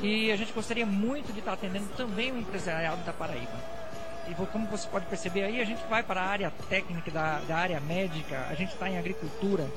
[0.00, 3.52] E a gente gostaria muito de estar atendendo também o empresariado da Paraíba.
[4.26, 7.56] E como você pode perceber aí, a gente vai para a área técnica, da, da
[7.56, 9.68] área médica, a gente está em agricultura,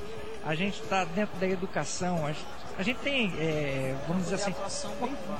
[0.46, 2.46] a gente está dentro da educação, a gente,
[2.78, 4.54] a gente tem, é, vamos dizer assim,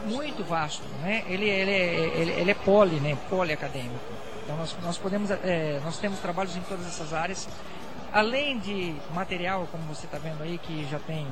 [0.04, 1.24] muito vasto, né?
[1.28, 3.16] Ele, ele, é, ele, ele é poli, né?
[3.30, 3.94] Poliacadêmico.
[4.42, 7.48] Então nós, nós podemos, é, nós temos trabalhos em todas essas áreas,
[8.12, 11.26] além de material, como você está vendo aí, que já tem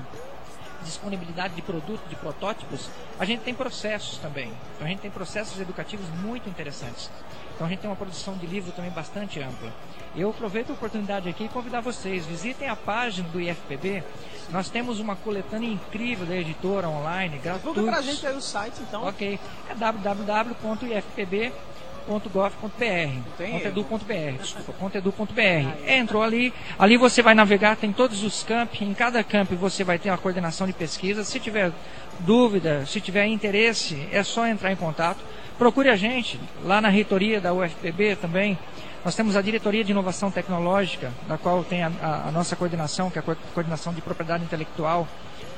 [0.84, 4.52] disponibilidade de produto, de protótipos, a gente tem processos também.
[4.74, 7.10] Então a gente tem processos educativos muito interessantes.
[7.54, 9.72] Então a gente tem uma produção de livro também bastante ampla.
[10.16, 14.04] Eu aproveito a oportunidade aqui e convidar vocês, visitem a página do IFPB.
[14.50, 17.80] Nós temos uma coletânea incrível da editora online, gratuita.
[17.80, 19.04] Divulga pra gente aí o site, então.
[19.04, 21.73] Ok, é www.ifpb.com
[22.06, 25.88] .gov.br, contedu.br, desculpa, contedu.br.
[25.88, 29.98] Entrou ali, ali você vai navegar, tem todos os campos, em cada campo você vai
[29.98, 31.24] ter uma coordenação de pesquisa.
[31.24, 31.72] Se tiver
[32.20, 35.18] dúvida, se tiver interesse, é só entrar em contato.
[35.58, 38.58] Procure a gente lá na reitoria da UFPB também.
[39.04, 43.10] Nós temos a Diretoria de Inovação Tecnológica, da qual tem a, a, a nossa coordenação,
[43.10, 45.06] que é a coordenação de propriedade intelectual.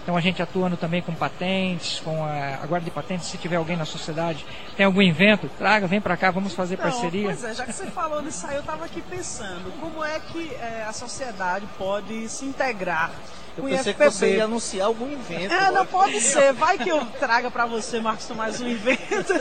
[0.06, 3.56] Então a gente atuando também com patentes, com a, a guarda de patentes, se tiver
[3.56, 4.46] alguém na sociedade,
[4.76, 7.24] tem algum invento, traga, vem para cá, vamos fazer Não, parceria.
[7.24, 10.54] Pois é, já que você falou nisso aí, eu estava aqui pensando, como é que
[10.54, 13.10] é, a sociedade pode se integrar
[13.56, 14.04] Eu com o pensei IFPB?
[14.04, 15.52] que você ia anunciar algum invento.
[15.52, 16.52] É, não pode ser.
[16.52, 19.32] Vai que eu traga para você, Marcos, mais um invento.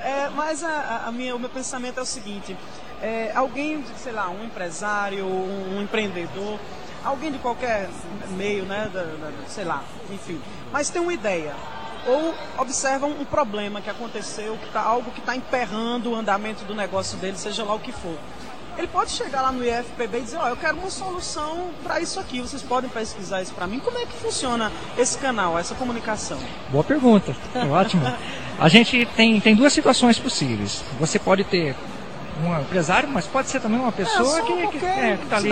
[0.00, 2.54] É, mas a, a minha, o meu pensamento é o seguinte:
[3.00, 6.58] é, alguém, sei lá, um empresário, um, um empreendedor,
[7.08, 7.88] alguém de qualquer
[8.30, 9.82] meio, né, da, da- sei lá,
[10.12, 10.40] enfim,
[10.72, 11.54] mas tem uma ideia.
[12.06, 16.74] Ou observam um problema que aconteceu, que tá, algo que está emperrando o andamento do
[16.74, 18.16] negócio dele, seja lá o que for.
[18.78, 22.20] Ele pode chegar lá no IFPB e dizer, ó, eu quero uma solução para isso
[22.20, 23.80] aqui, vocês podem pesquisar isso para mim.
[23.80, 26.38] Como é que funciona esse canal, essa comunicação?
[26.70, 27.34] Boa pergunta,
[27.70, 28.04] ótimo.
[28.58, 30.82] A gente tem, tem duas situações possíveis.
[31.00, 31.74] Você pode ter
[32.42, 34.42] um empresário, mas pode ser também uma pessoa
[34.86, 35.50] É, que está ali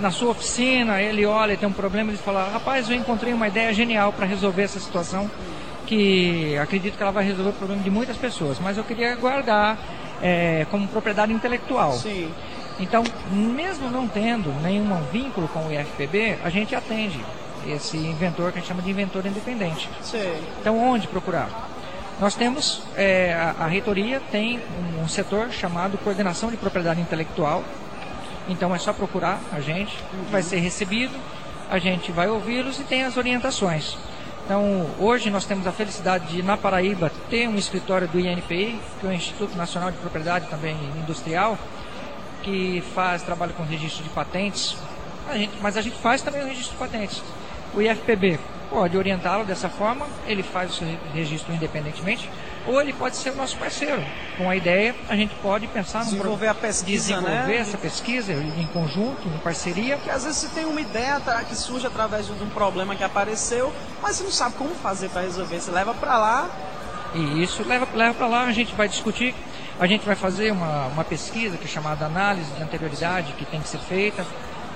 [0.00, 3.72] na sua oficina, ele olha, tem um problema e fala, rapaz, eu encontrei uma ideia
[3.72, 5.30] genial para resolver essa situação,
[5.86, 9.78] que acredito que ela vai resolver o problema de muitas pessoas, mas eu queria guardar
[10.22, 11.92] é, como propriedade intelectual.
[11.92, 12.30] Sim.
[12.80, 17.20] Então, mesmo não tendo nenhum vínculo com o IFPB, a gente atende
[17.66, 19.88] esse inventor que a gente chama de inventor independente.
[20.02, 20.42] Sei.
[20.60, 21.73] Então, onde procurar?
[22.20, 24.60] Nós temos, é, a, a reitoria tem
[24.98, 27.64] um, um setor chamado Coordenação de Propriedade Intelectual.
[28.48, 29.96] Então, é só procurar a gente,
[30.30, 31.14] vai ser recebido,
[31.70, 33.96] a gente vai ouvi-los e tem as orientações.
[34.44, 39.06] Então, hoje nós temos a felicidade de, na Paraíba, ter um escritório do INPI, que
[39.06, 41.58] é o Instituto Nacional de Propriedade também Industrial,
[42.42, 44.76] que faz trabalho com registro de patentes,
[45.30, 47.22] a gente- mas a gente faz também o registro de patentes.
[47.74, 48.38] O IFPB
[48.74, 52.28] pode orientá-lo dessa forma, ele faz o seu re- registro independentemente,
[52.66, 54.02] ou ele pode ser o nosso parceiro.
[54.36, 57.56] Com a ideia, a gente pode pensar no Desenvolver a pesquisa, desenvolver né?
[57.58, 59.96] essa pesquisa em conjunto, em parceria.
[59.96, 63.04] Porque às vezes você tem uma ideia tá, que surge através de um problema que
[63.04, 63.72] apareceu,
[64.02, 65.60] mas você não sabe como fazer para resolver.
[65.60, 66.48] Você leva para lá,
[67.14, 69.32] E isso leva, leva para lá, a gente vai discutir,
[69.78, 73.60] a gente vai fazer uma, uma pesquisa que é chamada análise de anterioridade, que tem
[73.60, 74.26] que ser feita,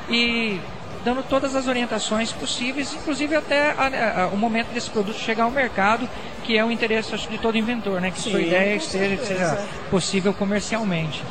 [0.08, 0.60] e
[1.08, 5.50] dando todas as orientações possíveis, inclusive até a- a- o momento desse produto chegar ao
[5.50, 6.06] mercado,
[6.44, 8.10] que é o interesse acho, de todo inventor, né?
[8.10, 11.22] Que sua Sim, ideia com esteja, que seja possível comercialmente.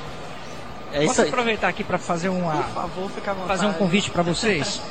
[0.91, 1.27] É isso Posso aí.
[1.27, 3.59] aproveitar aqui para fazer uma, por favor, fica à vontade.
[3.59, 4.81] fazer um convite para vocês.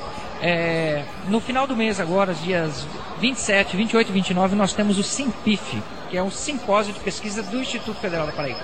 [0.41, 2.87] É, no final do mês agora, os dias
[3.19, 7.57] 27, 28 e 29, nós temos o SIMPIF, que é um simpósio de pesquisa do
[7.59, 8.61] Instituto Federal da Paraíba.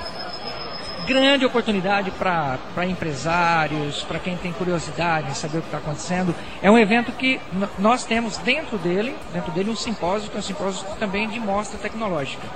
[1.12, 6.34] Grande oportunidade para empresários, para quem tem curiosidade em saber o que está acontecendo.
[6.62, 7.38] É um evento que
[7.78, 11.78] nós temos dentro dele, dentro dele um simpósio, que é um simpósio também de mostra
[11.78, 12.48] tecnológica.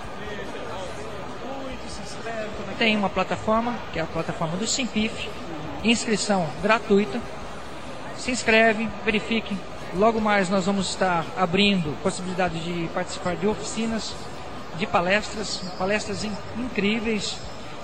[2.78, 5.28] Tem uma plataforma, que é a plataforma do Simpif,
[5.84, 7.20] inscrição gratuita.
[8.16, 9.54] Se inscreve, verifique.
[9.94, 14.14] Logo mais nós vamos estar abrindo possibilidade de participar de oficinas,
[14.78, 17.36] de palestras, palestras in- incríveis,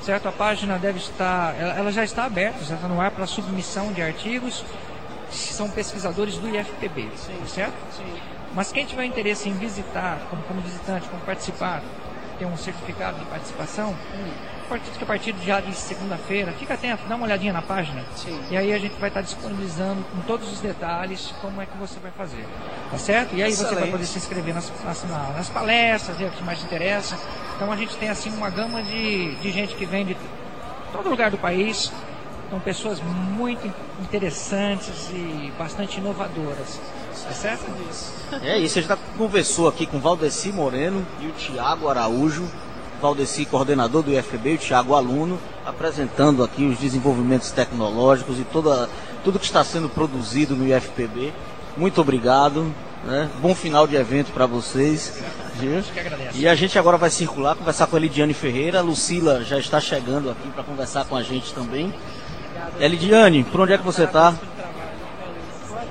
[0.03, 0.29] certo?
[0.29, 3.93] A página deve estar, ela, ela já está aberta, já está no ar para submissão
[3.93, 4.65] de artigos.
[5.31, 7.09] São pesquisadores do IFPB,
[7.41, 7.75] tá certo?
[8.55, 11.83] Mas quem tiver interesse em visitar, como, como visitante, como participar,
[12.39, 13.95] ter um certificado de participação,
[14.65, 17.61] a partir, que a partir de já de segunda-feira, fica atento, dá uma olhadinha na
[17.63, 18.03] página.
[18.51, 21.99] E aí a gente vai estar disponibilizando com todos os detalhes como é que você
[22.01, 22.45] vai fazer.
[22.91, 23.35] Tá certo?
[23.35, 23.91] E aí você vai Excelente.
[23.93, 27.19] poder se inscrever nas, nas, na- nas palestras, ver o que mais te interessa.
[27.57, 30.17] Então a gente tem assim uma gama de, de gente que vem de
[30.93, 31.93] todo lugar do país.
[32.51, 33.67] São pessoas muito
[34.01, 36.79] interessantes e bastante inovadoras.
[37.25, 37.65] Tá certo?
[38.43, 42.45] É isso, a gente tá- conversou aqui com o Valdeci Moreno e o Tiago Araújo.
[43.01, 48.89] Valdeci, coordenador do IFB, o Tiago, aluno, apresentando aqui os desenvolvimentos tecnológicos e toda,
[49.25, 51.33] tudo que está sendo produzido no IFPB.
[51.77, 52.73] Muito obrigado,
[53.05, 53.29] né?
[53.41, 55.15] bom final de evento para vocês.
[56.35, 58.79] E a gente agora vai circular, conversar com a Elidiane Ferreira.
[58.79, 61.93] A Lucila já está chegando aqui para conversar com a gente também.
[62.79, 64.35] Elidiane, por onde é que você está?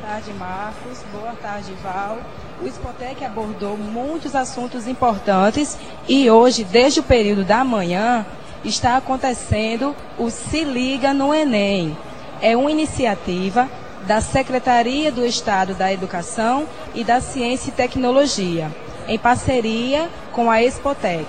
[0.01, 0.97] Boa tarde, Marcos.
[1.11, 2.17] Boa tarde, Val.
[2.59, 5.77] O Spotec abordou muitos assuntos importantes
[6.07, 8.25] e hoje, desde o período da manhã,
[8.65, 11.95] está acontecendo o Se Liga no Enem.
[12.41, 13.69] É uma iniciativa
[14.07, 18.71] da Secretaria do Estado da Educação e da Ciência e Tecnologia,
[19.07, 21.27] em parceria com a Expotec.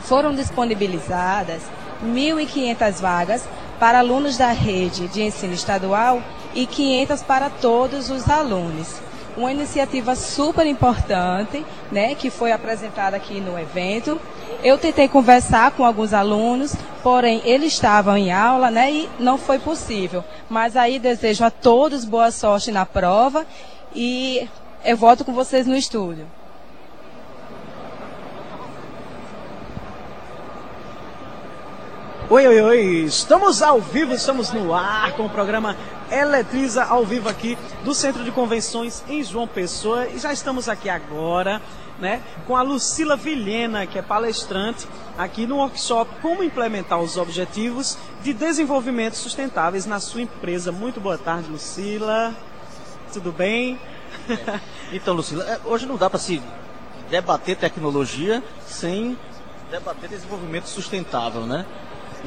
[0.00, 1.62] Foram disponibilizadas
[2.04, 6.20] 1.500 vagas para alunos da rede de ensino estadual
[6.56, 8.96] e 500 para todos os alunos.
[9.36, 14.18] Uma iniciativa super importante, né, que foi apresentada aqui no evento.
[14.64, 19.58] Eu tentei conversar com alguns alunos, porém eles estavam em aula, né, e não foi
[19.58, 20.24] possível.
[20.48, 23.46] Mas aí desejo a todos boa sorte na prova
[23.94, 24.48] e
[24.82, 26.26] eu volto com vocês no estúdio.
[32.28, 35.76] Oi, oi, oi, estamos ao vivo, estamos no ar com o programa
[36.10, 40.88] Eletriza ao vivo aqui do Centro de Convenções em João Pessoa e já estamos aqui
[40.88, 41.62] agora,
[42.00, 47.96] né, com a Lucila Vilhena, que é palestrante aqui no workshop Como implementar os objetivos
[48.24, 50.72] de desenvolvimento sustentáveis na sua empresa.
[50.72, 52.34] Muito boa tarde, Lucila.
[53.12, 53.78] Tudo bem?
[54.92, 56.42] Então, Lucila, é, hoje não dá para se
[57.08, 59.16] debater tecnologia sem
[59.70, 61.66] debater desenvolvimento sustentável, né?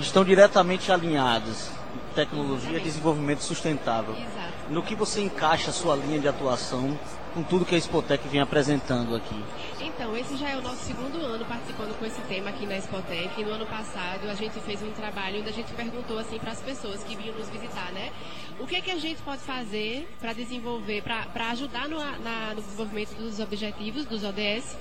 [0.06, 1.70] Estão diretamente alinhados.
[2.16, 4.14] Tecnologia e desenvolvimento sustentável.
[4.14, 4.50] Exato.
[4.70, 6.98] No que você encaixa a sua linha de atuação
[7.34, 9.44] com tudo que a Expotec vem apresentando aqui?
[9.80, 13.44] Então, esse já é o nosso segundo ano participando com esse tema aqui na Expotec.
[13.44, 16.62] No ano passado, a gente fez um trabalho onde a gente perguntou assim para as
[16.62, 18.12] pessoas que vinham nos visitar, né?
[18.60, 22.62] O que é que a gente pode fazer para desenvolver, para ajudar no, na, no
[22.62, 24.78] desenvolvimento dos objetivos, dos ODS,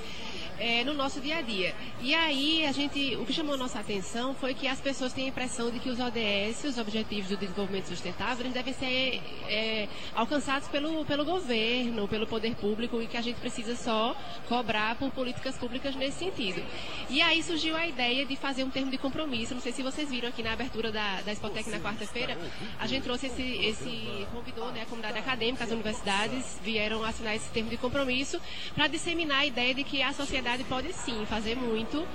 [0.58, 1.74] é, no nosso dia a dia.
[2.00, 5.28] E aí, a gente, o que chamou nossa atenção foi que as pessoas têm a
[5.28, 10.68] impressão de que os ODS, os Objetivos do Desenvolvimento Sustentável, eles devem ser é, alcançados
[10.68, 14.16] pelo, pelo governo, pelo poder público, e que a gente precisa só
[14.48, 16.62] cobrar por políticas públicas nesse sentido.
[17.08, 19.54] E aí surgiu a ideia de fazer um termo de compromisso.
[19.54, 22.36] Não sei se vocês viram aqui na abertura da, da Spotec na quarta-feira,
[22.78, 27.48] a gente trouxe esse, esse convidou né, a comunidade acadêmica, as universidades vieram assinar esse
[27.50, 28.40] termo de compromisso
[28.74, 32.06] para disseminar a ideia de que a sociedade sociedade pode sim fazer muito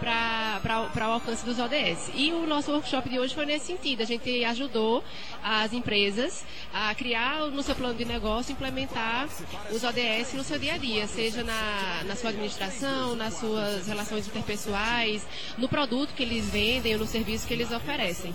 [0.00, 2.10] para o alcance dos ODS.
[2.14, 4.02] E o nosso workshop de hoje foi nesse sentido.
[4.02, 5.04] A gente ajudou
[5.42, 9.28] as empresas a criar no seu plano de negócio, implementar
[9.70, 14.26] os ODS no seu dia a dia, seja na, na sua administração, nas suas relações
[14.26, 15.26] interpessoais,
[15.56, 18.34] no produto que eles vendem ou no serviço que eles oferecem.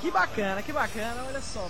[0.00, 1.68] Que bacana, que bacana, olha só.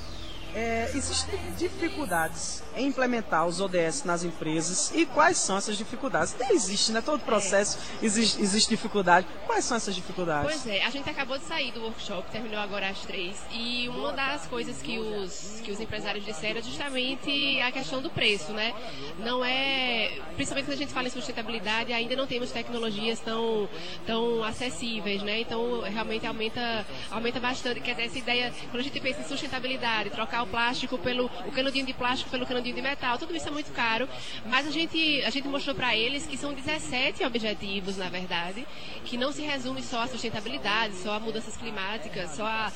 [0.54, 6.36] É, existem dificuldades em implementar os ODS nas empresas e quais são essas dificuldades?
[6.50, 7.00] Existe, né?
[7.00, 9.26] Todo processo existe, existe dificuldade.
[9.46, 10.62] Quais são essas dificuldades?
[10.62, 14.12] Pois é, a gente acabou de sair do workshop, terminou agora às três, e uma
[14.12, 18.72] das coisas que os, que os empresários disseram é justamente a questão do preço, né?
[19.18, 23.68] Não é, principalmente quando a gente fala em sustentabilidade, ainda não temos tecnologias tão,
[24.06, 25.40] tão acessíveis, né?
[25.40, 27.80] Então realmente aumenta, aumenta bastante.
[27.80, 31.52] Quer dizer, essa ideia, quando a gente pensa em sustentabilidade, trocar o plástico pelo o
[31.52, 33.18] canudinho de plástico pelo canudinho de metal.
[33.18, 34.08] Tudo isso é muito caro,
[34.46, 38.66] mas a gente a gente mostrou para eles que são 17 objetivos, na verdade,
[39.04, 42.72] que não se resume só a sustentabilidade, só a mudanças climáticas, só a,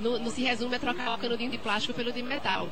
[0.00, 2.68] não, não se resume a trocar o canudinho de plástico pelo de metal.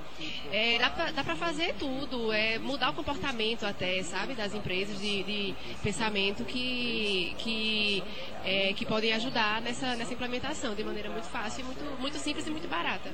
[0.53, 5.55] É, dá para fazer tudo, é mudar o comportamento até, sabe, das empresas de, de
[5.83, 8.03] pensamento que que
[8.45, 12.51] é, que podem ajudar nessa, nessa implementação de maneira muito fácil, muito, muito simples e
[12.51, 13.11] muito barata.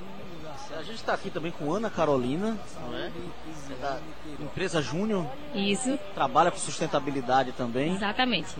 [0.97, 3.09] Gente está aqui também com Ana Carolina, não é?
[3.09, 4.01] é da
[4.41, 5.27] empresa Júnior.
[5.55, 5.99] Isso.
[6.15, 7.95] Trabalha com sustentabilidade também.
[7.95, 8.57] Exatamente.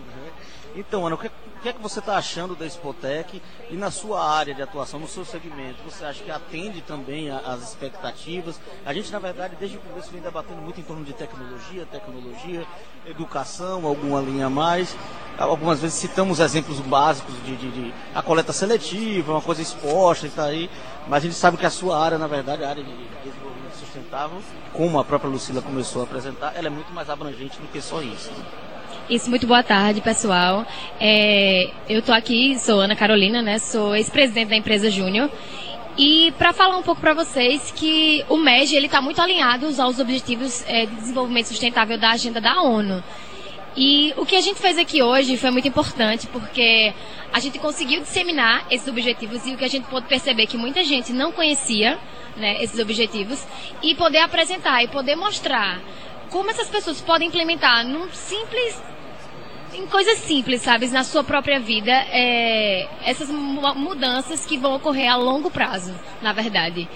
[0.75, 3.41] Então, Ana, o que, o que é que você está achando da Expotec
[3.71, 5.81] e na sua área de atuação, no seu segmento?
[5.85, 8.59] Você acha que atende também às expectativas?
[8.85, 12.63] A gente, na verdade, desde o começo vem debatendo muito em torno de tecnologia, tecnologia,
[13.07, 14.95] educação, alguma linha a mais.
[15.35, 20.29] Algumas vezes citamos exemplos básicos de, de, de a coleta seletiva, uma coisa exposta e
[20.29, 20.69] está aí.
[21.07, 22.93] Mas a gente sabe que a sua área, na verdade, a área de
[23.23, 24.39] desenvolvimento sustentável,
[24.73, 27.99] como a própria Lucila começou a apresentar, ela é muito mais abrangente do que só
[27.99, 28.31] isso.
[29.09, 30.67] Isso, muito boa tarde, pessoal.
[30.99, 33.57] É, eu estou aqui, sou Ana Carolina, né?
[33.57, 35.31] Sou ex-presidente da empresa Júnior.
[35.97, 39.99] E para falar um pouco para vocês que o MEG ele está muito alinhado aos
[39.99, 43.01] objetivos é, de desenvolvimento sustentável da agenda da ONU.
[43.77, 46.93] E o que a gente fez aqui hoje foi muito importante porque
[47.31, 50.57] a gente conseguiu disseminar esses objetivos e o que a gente pôde perceber é que
[50.57, 51.97] muita gente não conhecia
[52.35, 53.41] né, esses objetivos
[53.81, 55.79] e poder apresentar e poder mostrar
[56.29, 58.81] como essas pessoas podem implementar num simples
[59.77, 60.87] em coisas simples, sabe?
[60.87, 66.89] Na sua própria vida, é, essas mudanças que vão ocorrer a longo prazo, na verdade.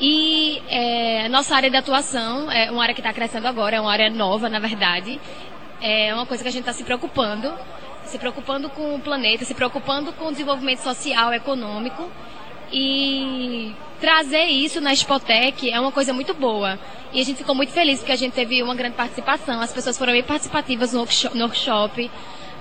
[0.00, 3.92] E é, nossa área de atuação é uma área que está crescendo agora, é uma
[3.92, 5.20] área nova, na verdade.
[5.80, 7.52] É uma coisa que a gente está se preocupando,
[8.04, 12.10] se preocupando com o planeta, se preocupando com o desenvolvimento social, econômico.
[12.76, 16.76] E trazer isso na Spotec é uma coisa muito boa.
[17.12, 19.96] E a gente ficou muito feliz porque a gente teve uma grande participação, as pessoas
[19.96, 21.06] foram bem participativas no
[21.40, 22.10] workshop.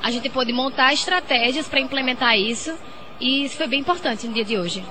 [0.04, 2.78] A gente pôde montar estratégias para implementar isso
[3.20, 4.86] e isso foi bem importante no dia de hoje.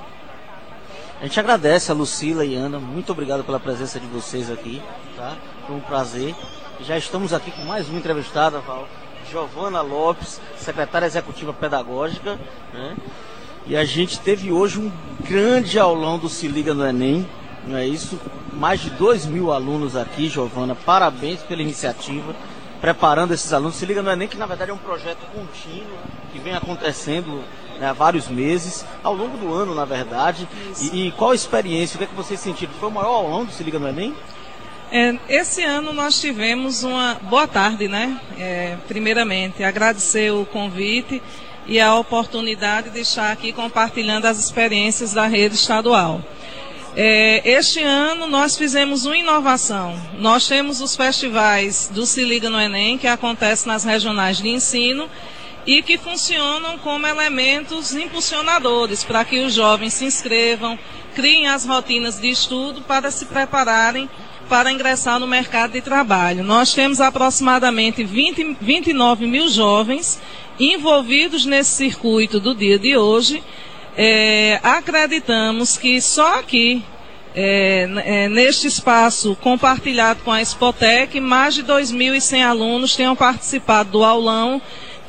[1.20, 4.82] A gente agradece a Lucila e Ana, muito obrigado pela presença de vocês aqui,
[5.16, 5.36] tá?
[5.68, 6.34] Foi um prazer.
[6.80, 8.88] Já estamos aqui com mais uma entrevistada, Val.
[9.30, 12.40] Giovana Lopes, secretária executiva pedagógica,
[12.74, 12.96] né?
[13.66, 14.90] E a gente teve hoje um
[15.24, 17.26] grande aulão do Se Liga no Enem,
[17.66, 18.18] não é isso?
[18.52, 20.74] Mais de 2 mil alunos aqui, Giovana.
[20.74, 22.34] Parabéns pela iniciativa,
[22.80, 23.76] preparando esses alunos.
[23.76, 25.96] Se Liga no Enem, que na verdade é um projeto contínuo,
[26.32, 27.42] que vem acontecendo
[27.78, 30.48] né, há vários meses, ao longo do ano, na verdade.
[30.80, 31.94] E, e, qual a experiência?
[31.94, 32.72] O que é que vocês sentiram?
[32.80, 34.12] Foi o maior aulão do Se Liga no Enem?
[34.90, 38.20] É, esse ano nós tivemos uma boa tarde, né?
[38.38, 41.22] É, primeiramente, agradecer o convite
[41.66, 46.20] e a oportunidade de estar aqui compartilhando as experiências da rede estadual.
[46.94, 49.98] É, este ano nós fizemos uma inovação.
[50.18, 55.08] Nós temos os festivais do Se Liga no Enem, que acontecem nas regionais de ensino
[55.66, 60.78] e que funcionam como elementos impulsionadores para que os jovens se inscrevam,
[61.14, 64.10] criem as rotinas de estudo para se prepararem
[64.48, 66.44] para ingressar no mercado de trabalho.
[66.44, 70.20] Nós temos aproximadamente 20, 29 mil jovens
[70.58, 73.42] envolvidos nesse circuito do dia de hoje,
[73.96, 76.82] é, acreditamos que só aqui,
[77.34, 84.04] é, é, neste espaço compartilhado com a Spotec, mais de 2.100 alunos tenham participado do
[84.04, 84.60] aulão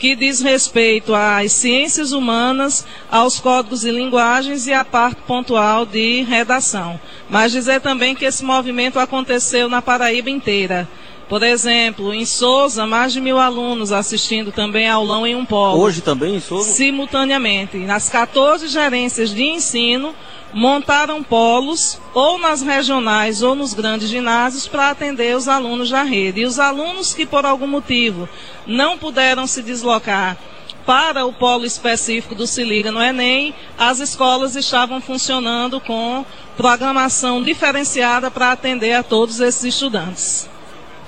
[0.03, 6.23] que diz respeito às ciências humanas, aos códigos de linguagens e à parte pontual de
[6.23, 6.99] redação.
[7.29, 10.89] Mas dizer também que esse movimento aconteceu na Paraíba inteira.
[11.29, 15.79] Por exemplo, em Souza, mais de mil alunos assistindo também aulão em um polo.
[15.79, 16.69] Hoje também em Souza?
[16.69, 17.77] Simultaneamente.
[17.77, 20.13] Nas 14 gerências de ensino,
[20.53, 26.41] montaram polos, ou nas regionais ou nos grandes ginásios, para atender os alunos da rede.
[26.41, 28.27] E os alunos que, por algum motivo,
[28.67, 30.37] não puderam se deslocar
[30.85, 36.25] para o polo específico do Se Liga no Enem, as escolas estavam funcionando com
[36.57, 40.51] programação diferenciada para atender a todos esses estudantes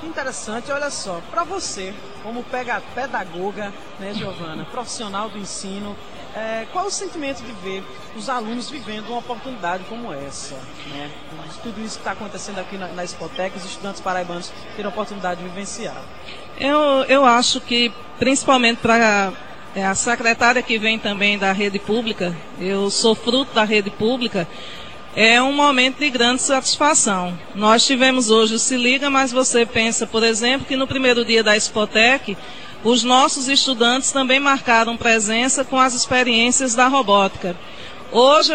[0.06, 1.94] interessante, olha só, para você,
[2.24, 2.44] como
[2.94, 5.96] pedagoga, né, Giovana, profissional do ensino,
[6.36, 7.84] é, qual o sentimento de ver
[8.16, 10.56] os alunos vivendo uma oportunidade como essa?
[10.88, 11.10] Né?
[11.64, 15.42] Tudo isso que está acontecendo aqui na, na Espotec, os estudantes paraibanos terem a oportunidade
[15.42, 16.02] de vivenciar.
[16.60, 19.32] Eu, eu acho que, principalmente para
[19.74, 24.46] é, a secretária que vem também da rede pública, eu sou fruto da rede pública,
[25.16, 27.38] é um momento de grande satisfação.
[27.56, 31.42] Nós tivemos hoje o Se Liga, mas você pensa, por exemplo, que no primeiro dia
[31.42, 32.38] da Expotec,
[32.84, 37.56] os nossos estudantes também marcaram presença com as experiências da robótica.
[38.12, 38.52] Hoje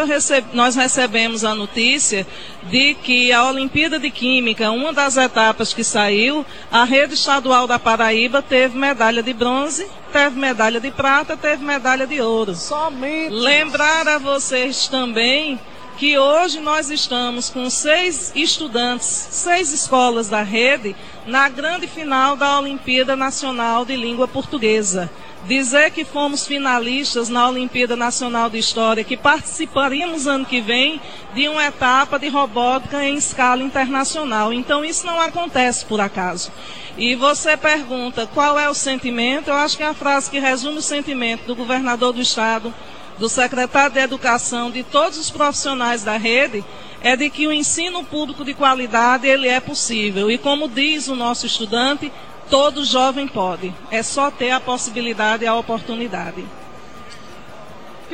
[0.53, 2.27] nós recebemos a notícia
[2.65, 7.79] de que a Olimpíada de Química, uma das etapas que saiu, a rede estadual da
[7.79, 12.55] Paraíba teve medalha de bronze, teve medalha de prata, teve medalha de ouro.
[12.55, 13.33] Somente.
[13.33, 15.59] Lembrar a vocês também
[16.01, 20.97] que hoje nós estamos com seis estudantes, seis escolas da rede,
[21.27, 25.11] na grande final da Olimpíada Nacional de Língua Portuguesa.
[25.47, 30.99] Dizer que fomos finalistas na Olimpíada Nacional de História, que participaríamos ano que vem
[31.35, 34.55] de uma etapa de robótica em escala internacional.
[34.55, 36.51] Então isso não acontece por acaso.
[36.97, 39.49] E você pergunta qual é o sentimento?
[39.49, 42.73] Eu acho que é a frase que resume o sentimento do governador do estado,
[43.21, 46.65] do secretário de Educação, de todos os profissionais da rede,
[47.03, 50.31] é de que o ensino público de qualidade ele é possível.
[50.31, 52.11] E como diz o nosso estudante,
[52.49, 53.75] todo jovem pode.
[53.91, 56.47] É só ter a possibilidade e a oportunidade.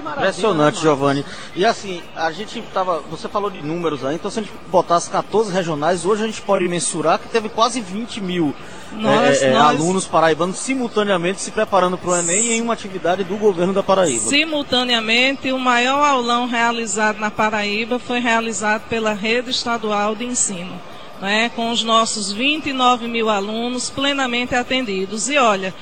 [0.00, 1.24] Impressionante, Giovanni.
[1.54, 3.00] E assim, a gente tava.
[3.10, 6.26] Você falou de números aí, então se a gente botar as 14 regionais, hoje a
[6.26, 8.54] gente pode mensurar que teve quase 20 mil
[8.92, 9.68] nós, é, é, nós...
[9.68, 14.28] alunos paraibanos simultaneamente se preparando para o Enem em uma atividade do governo da Paraíba.
[14.28, 20.80] Simultaneamente, o maior aulão realizado na Paraíba foi realizado pela rede estadual de ensino.
[21.18, 25.30] Né, com os nossos 29 mil alunos plenamente atendidos.
[25.30, 25.74] E olha,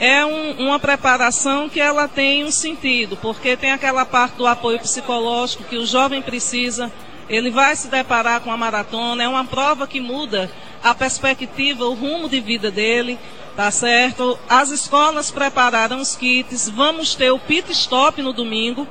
[0.00, 4.78] é um, uma preparação que ela tem um sentido, porque tem aquela parte do apoio
[4.78, 6.90] psicológico que o jovem precisa,
[7.28, 10.50] ele vai se deparar com a maratona, é uma prova que muda
[10.82, 13.18] a perspectiva, o rumo de vida dele.
[13.56, 14.38] Tá certo?
[14.48, 16.68] As escolas prepararam os kits.
[16.68, 18.86] Vamos ter o pit stop no domingo.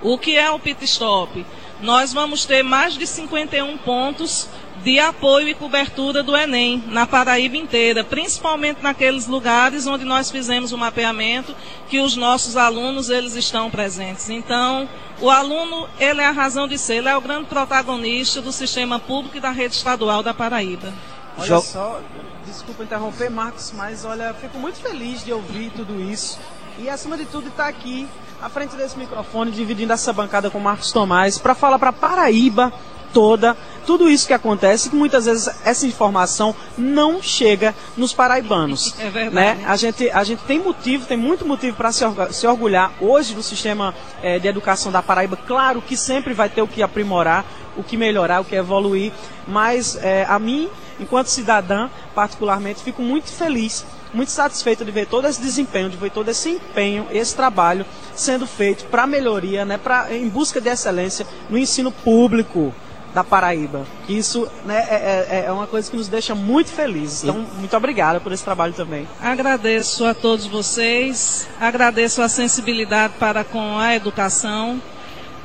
[0.00, 1.44] O que é o pit stop?
[1.80, 4.48] Nós vamos ter mais de 51 pontos
[4.84, 10.72] de apoio e cobertura do Enem na Paraíba inteira, principalmente naqueles lugares onde nós fizemos
[10.72, 11.56] o mapeamento
[11.88, 14.28] que os nossos alunos eles estão presentes.
[14.28, 14.86] Então,
[15.22, 19.00] o aluno ele é a razão de ser, ele é o grande protagonista do sistema
[19.00, 20.92] público e da rede estadual da Paraíba.
[21.38, 22.02] Olha só,
[22.46, 26.38] desculpa interromper, Marcos, mas olha, fico muito feliz de ouvir tudo isso
[26.78, 28.06] e acima de tudo estar aqui
[28.42, 32.70] à frente desse microfone, dividindo essa bancada com Marcos Tomás, para falar para Paraíba
[33.14, 38.94] toda tudo isso que acontece, que muitas vezes essa informação não chega nos paraibanos.
[39.04, 39.34] É verdade.
[39.34, 39.64] Né?
[39.66, 43.42] A, gente, a gente tem motivo, tem muito motivo para se, se orgulhar hoje do
[43.42, 45.36] sistema eh, de educação da Paraíba.
[45.36, 47.44] Claro que sempre vai ter o que aprimorar,
[47.76, 49.12] o que melhorar, o que evoluir,
[49.46, 53.84] mas eh, a mim, enquanto cidadã, particularmente, fico muito feliz
[54.14, 57.84] muito satisfeito de ver todo esse desempenho, de ver todo esse empenho, esse trabalho
[58.14, 62.72] sendo feito para melhoria, né, pra, em busca de excelência no ensino público
[63.14, 63.86] da Paraíba.
[64.08, 67.22] Isso né, é, é- é uma coisa que nos deixa muito felizes.
[67.22, 69.08] Então, muito obrigada por esse trabalho também.
[69.22, 74.82] Agradeço a todos vocês, agradeço a sensibilidade para com a educação.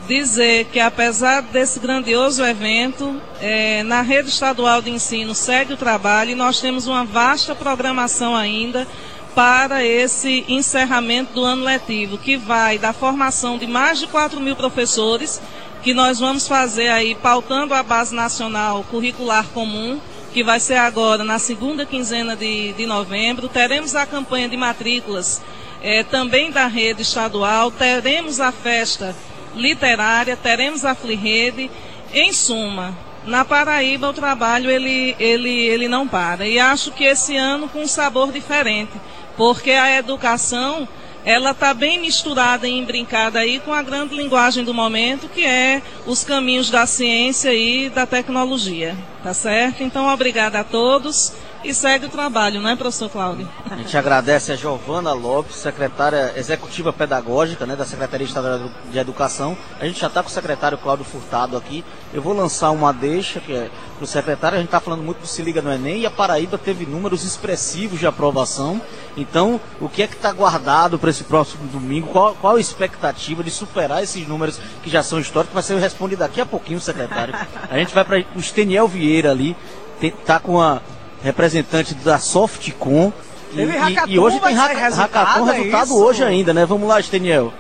[0.07, 6.32] Dizer que, apesar desse grandioso evento, eh, na rede estadual de ensino segue o trabalho
[6.32, 8.88] e nós temos uma vasta programação ainda
[9.36, 14.55] para esse encerramento do ano letivo, que vai da formação de mais de 4 mil
[14.55, 15.39] professores,
[15.84, 20.00] que nós vamos fazer aí pautando a base nacional curricular comum,
[20.34, 23.48] que vai ser agora na segunda quinzena de, de novembro.
[23.48, 25.42] Teremos a campanha de matrículas
[25.82, 29.16] eh, também da rede estadual, teremos a festa
[29.56, 31.72] literária, teremos a Flirrede.
[32.14, 36.48] Em suma, na Paraíba o trabalho ele, ele, ele não para.
[36.48, 38.92] E acho que esse ano com um sabor diferente,
[39.38, 40.88] porque a educação
[41.26, 45.82] ela está bem misturada e embrincada aí com a grande linguagem do momento, que é
[46.05, 48.97] os caminhos da ciência e da tecnologia.
[49.24, 49.84] Tá certo?
[49.84, 51.34] Então, obrigada a todos
[51.64, 53.47] e segue o trabalho, não é, professor Cláudio?
[53.70, 59.57] A gente agradece a Giovana Lopes, secretária executiva pedagógica né, da Secretaria Estadual de Educação.
[59.80, 61.84] A gente já está com o secretário Cláudio Furtado aqui.
[62.14, 64.55] Eu vou lançar uma deixa que é para o secretário.
[64.55, 67.24] A gente está falando muito do Se Liga no Enem e a Paraíba teve números
[67.24, 68.82] expressivos de aprovação.
[69.18, 72.07] Então, o que é que está guardado para esse próximo domingo?
[72.07, 75.53] Qual, qual a expectativa de superar esses números que já são históricos?
[75.53, 77.36] Vai ser respondido daqui a pouquinho, secretário.
[77.70, 79.57] A gente vai para o Steniel Vieira ali,
[79.99, 80.82] tem, tá com a
[81.24, 83.11] representante da Softcom.
[83.51, 85.97] E, Teve e- hackathon, e hoje tem resultado, hackathon é resultado isso?
[85.97, 86.65] hoje ainda, né?
[86.65, 87.51] Vamos lá, Steniel.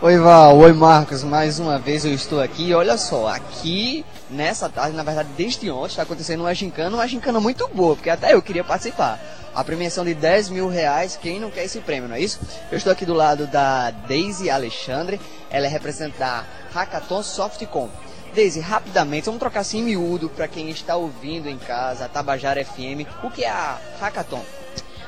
[0.00, 2.74] Oi Val, oi Marcos, mais uma vez eu estou aqui.
[2.74, 7.38] Olha só, aqui nessa tarde, na verdade desde ontem, está acontecendo uma gincana, uma gincana
[7.38, 9.20] muito boa, porque até eu queria participar.
[9.54, 12.40] A premiação de 10 mil reais, quem não quer esse prêmio, não é isso?
[12.70, 15.20] Eu estou aqui do lado da Daisy Alexandre,
[15.50, 16.42] ela é representante da
[16.74, 17.88] Hackathon Softcom.
[18.34, 23.06] Daisy, rapidamente, vamos trocar assim em miúdo para quem está ouvindo em casa, Tabajara FM,
[23.22, 24.42] o que é a Hackathon?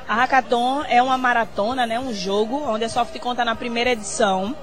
[0.07, 4.55] A Hackathon é uma maratona, né, um jogo onde a Softcom está na primeira edição.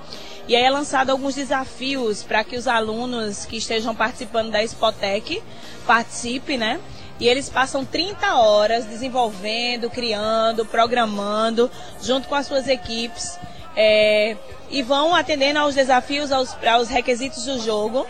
[0.47, 5.41] E aí é lançado alguns desafios para que os alunos que estejam participando da Spotec
[5.87, 6.79] participem, né?
[7.19, 11.69] E eles passam 30 horas desenvolvendo, criando, programando,
[12.01, 13.39] junto com as suas equipes.
[13.75, 14.35] é,
[14.69, 18.07] e vão atendendo aos desafios, aos, aos requisitos do jogo.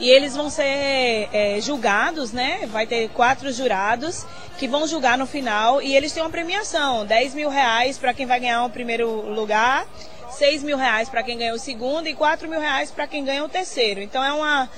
[0.00, 2.66] E eles vão ser é, julgados, né?
[2.66, 4.26] Vai ter quatro jurados
[4.58, 8.26] que vão julgar no final e eles têm uma premiação: 10 mil reais para quem
[8.26, 9.86] vai ganhar o primeiro lugar,
[10.30, 13.44] 6 mil reais para quem ganha o segundo e 4 mil reais para quem ganha
[13.44, 14.00] o terceiro.
[14.00, 14.68] Então é uma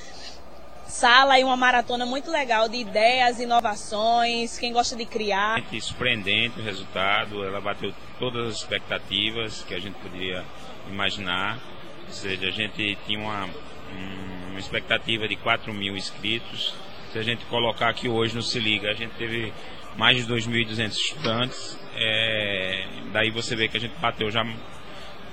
[0.86, 5.56] sala e uma maratona muito legal de ideias, inovações, quem gosta de criar.
[5.80, 10.44] Surpreendente o resultado, ela bateu todas as expectativas que a gente poderia
[10.88, 11.58] imaginar.
[12.06, 16.74] Ou seja, a gente tinha uma, um- uma expectativa de 4 mil inscritos.
[17.12, 19.52] Se a gente colocar aqui hoje no Se Liga, a gente teve
[19.96, 21.78] mais de 2.200 estudantes.
[21.94, 24.44] É, daí você vê que a gente bateu já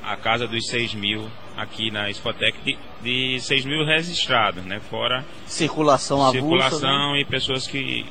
[0.03, 4.81] a casa dos 6 mil aqui na Spotec, de, de 6 mil registrados, né?
[4.89, 8.05] Fora Circulação avulsa, circulação e pessoas que,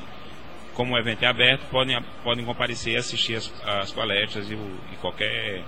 [0.73, 4.97] como o evento é aberto, podem, podem comparecer e assistir as, as palestras e, e
[5.03, 5.63] qualquer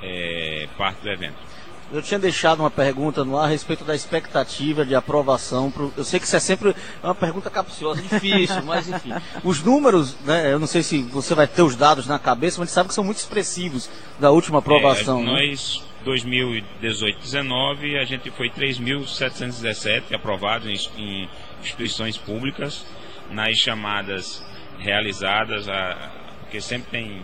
[0.00, 1.47] é, parte do evento.
[1.90, 5.70] Eu tinha deixado uma pergunta no ar a respeito da expectativa de aprovação.
[5.70, 5.92] Pro...
[5.96, 9.12] Eu sei que isso é sempre uma pergunta capciosa, difícil, mas enfim.
[9.42, 12.68] Os números, né, eu não sei se você vai ter os dados na cabeça, mas
[12.68, 13.88] a gente sabe que são muito expressivos
[14.20, 15.20] da última aprovação.
[15.20, 15.32] É, né?
[15.32, 21.28] nós, 2018-19, a gente foi 3.717 aprovados em, em
[21.62, 22.84] instituições públicas,
[23.30, 24.42] nas chamadas
[24.78, 26.10] realizadas, a,
[26.42, 27.22] porque sempre tem,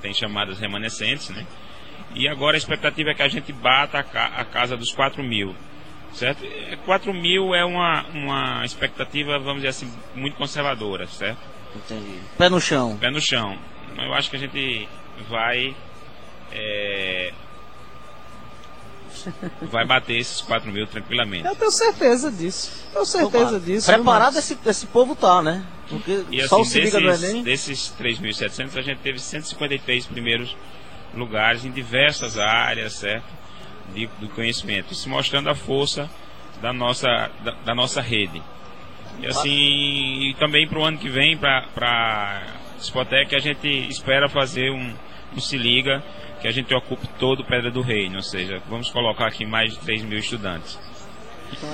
[0.00, 1.44] tem chamadas remanescentes, né?
[2.14, 5.22] E agora a expectativa é que a gente bata a, ca a casa dos 4
[5.22, 5.54] mil,
[6.12, 6.42] certo?
[6.84, 11.40] 4 mil é uma, uma expectativa, vamos dizer assim, muito conservadora, certo?
[11.76, 12.18] Entendi.
[12.36, 12.96] Pé no chão.
[12.96, 13.58] Pé no chão.
[13.96, 14.88] Eu acho que a gente
[15.28, 15.76] vai
[16.52, 17.32] é,
[19.62, 21.46] vai bater esses 4 mil tranquilamente.
[21.46, 22.88] Eu tenho certeza disso.
[22.92, 23.92] Tenho certeza disso.
[23.92, 25.64] Preparado esse, esse povo tá, né?
[25.88, 27.42] Porque e só assim, o se liga desses, do Enem.
[27.42, 30.56] desses 3.700, a gente teve 153 primeiros
[31.14, 33.26] lugares em diversas áreas, certo?
[33.94, 34.92] De, do conhecimento.
[34.92, 36.08] Isso mostrando a força
[36.60, 38.42] da nossa, da, da nossa rede.
[39.20, 42.42] E assim, e também para o ano que vem, para a
[42.80, 44.94] Spotec, a gente espera fazer um,
[45.36, 46.02] um Se Liga
[46.40, 49.72] que a gente ocupe todo o Pedra do Reino, ou seja, vamos colocar aqui mais
[49.72, 50.78] de 3 mil estudantes.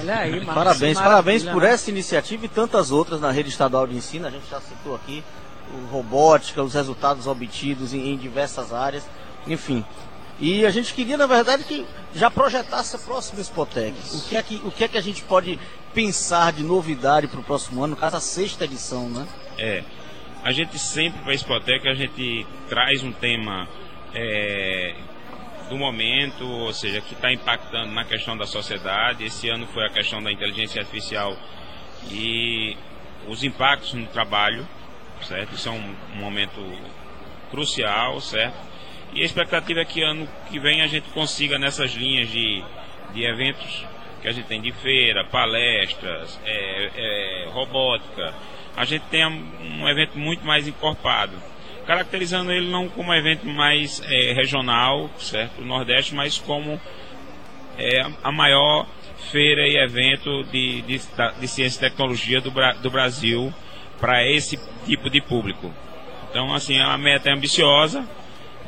[0.01, 1.73] Olha aí, Marcos, Parabéns, parabéns por né?
[1.73, 4.27] essa iniciativa e tantas outras na rede estadual de ensino.
[4.27, 5.23] A gente já citou aqui
[5.73, 9.05] o robótica, os resultados obtidos em, em diversas áreas,
[9.47, 9.85] enfim.
[10.41, 13.95] E a gente queria, na verdade, que já projetasse a próxima Spotec.
[14.13, 15.59] O que é que, o que, é que a gente pode
[15.95, 19.27] pensar de novidade para o próximo ano, no caso a sexta edição, né?
[19.57, 19.85] É,
[20.43, 23.69] a gente sempre para a Spotec a gente traz um tema
[24.13, 24.95] é,
[25.69, 29.25] do momento, ou seja, que está impactando na questão da sociedade.
[29.25, 31.37] Esse ano foi a questão da inteligência artificial
[32.11, 32.77] e
[33.29, 34.67] os impactos no trabalho,
[35.23, 35.55] certo?
[35.55, 36.61] Isso é um momento
[37.51, 38.74] crucial, certo?
[39.15, 42.63] E a expectativa é que ano que vem a gente consiga nessas linhas de,
[43.13, 43.87] de eventos
[44.21, 48.35] que a gente tem de feira, palestras, é, é, robótica,
[48.77, 51.33] a gente tenha um evento muito mais encorpado
[51.87, 56.81] caracterizando ele não como um evento mais é, regional, certo, do Nordeste, mas como
[57.79, 58.87] é, a maior
[59.31, 61.01] feira e evento de, de,
[61.41, 63.53] de ciência e tecnologia do, do Brasil
[64.01, 65.73] para esse tipo de público.
[66.31, 68.05] Então, assim, a meta é ambiciosa,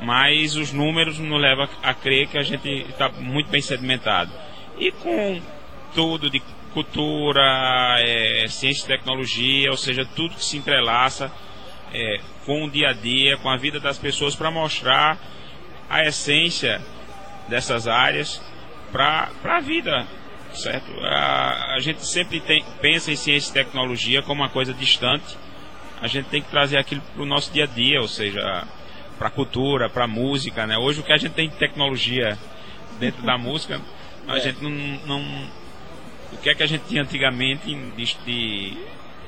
[0.03, 4.32] mas os números nos levam a crer que a gente está muito bem sedimentado.
[4.78, 5.40] E com
[5.94, 6.42] tudo de
[6.72, 11.32] cultura, é, ciência e tecnologia, ou seja, tudo que se entrelaça
[11.92, 15.18] é, com o dia a dia, com a vida das pessoas, para mostrar
[15.88, 16.82] a essência
[17.49, 18.42] dessas áreas
[18.92, 20.07] para a vida,
[20.53, 20.92] certo?
[21.05, 25.36] A, a gente sempre tem, pensa em ciência e tecnologia como uma coisa distante,
[26.01, 28.64] a gente tem que trazer aquilo para o nosso dia a dia, ou seja,
[29.19, 30.77] para a cultura, para a música, né?
[30.77, 32.39] Hoje o que a gente tem de tecnologia
[32.99, 33.81] dentro da música,
[34.29, 34.41] a É.
[34.41, 34.71] gente não,
[35.07, 35.51] não,
[36.33, 38.77] o que é que a gente tinha antigamente de, de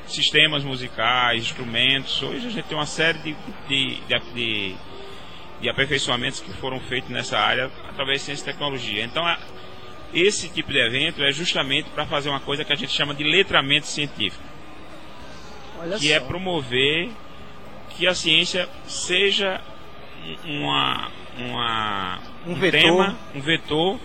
[0.06, 2.22] sistemas musicais, instrumentos.
[2.22, 3.36] Hoje a gente tem uma série de,
[3.68, 4.74] de, de, de,
[5.60, 9.04] de aperfeiçoamentos que foram feitos nessa área através de ciência e tecnologia.
[9.04, 9.38] Então, a,
[10.14, 13.22] esse tipo de evento é justamente para fazer uma coisa que a gente chama de
[13.24, 14.42] letramento científico,
[15.78, 16.14] Olha que só.
[16.14, 17.10] é promover
[17.90, 19.60] que a ciência seja
[20.44, 22.80] uma, uma Um vetor.
[22.80, 24.00] tema, um vetor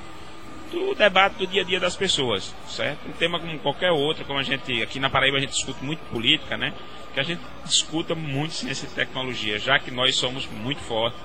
[0.71, 3.07] do debate do dia a dia das pessoas, certo?
[3.07, 5.99] Um tema como qualquer outro, como a gente aqui na Paraíba a gente discute muito
[6.09, 6.73] política, né?
[7.13, 11.19] Que a gente discuta muito ciência e tecnologia, já que nós somos muito fortes,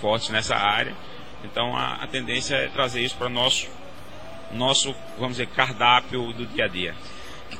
[0.00, 0.94] fortes nessa área.
[1.44, 3.68] Então a, a tendência é trazer isso para nosso
[4.52, 6.94] nosso, vamos dizer, cardápio do dia a dia.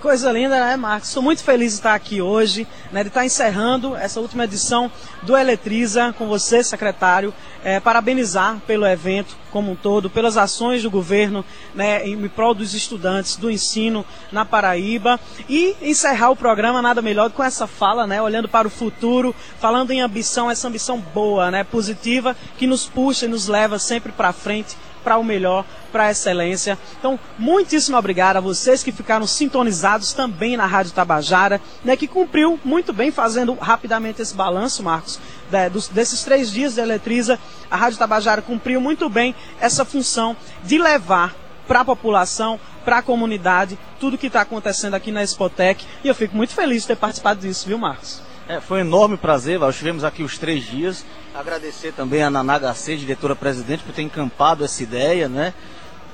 [0.05, 1.09] Coisa linda, né, Marcos?
[1.09, 4.93] Estou muito feliz de estar aqui hoje, né, de estar encerrando essa última edição
[5.23, 7.33] do Eletriza com você, secretário.
[7.65, 11.43] É, parabenizar pelo evento como um todo, pelas ações do governo
[11.75, 15.19] né, em prol dos estudantes do ensino na Paraíba.
[15.49, 19.91] E encerrar o programa nada melhor com essa fala, né, olhando para o futuro, falando
[19.91, 24.35] em ambição, essa ambição boa, né, positiva, que nos puxa e nos leva sempre para
[24.35, 26.79] frente para o melhor, para a excelência.
[26.99, 32.59] Então, muitíssimo obrigado a vocês que ficaram sintonizados também na Rádio Tabajara, né, que cumpriu
[32.65, 37.39] muito bem fazendo rapidamente esse balanço, Marcos, né, dos- desses três dias de Eletriza.
[37.71, 41.35] A Rádio Tabajara cumpriu muito bem essa função de levar
[41.69, 45.85] para a população, para a comunidade, tudo que está acontecendo aqui na Expotec.
[46.03, 48.21] E eu fico muito feliz de ter participado disso, viu, Marcos?
[48.47, 49.71] É, foi um enorme prazer, Val.
[49.71, 51.05] Estivemos aqui os três dias.
[51.35, 55.55] Agradecer também a Naná HC, diretora-presidente, por ter encampado essa ideia, né?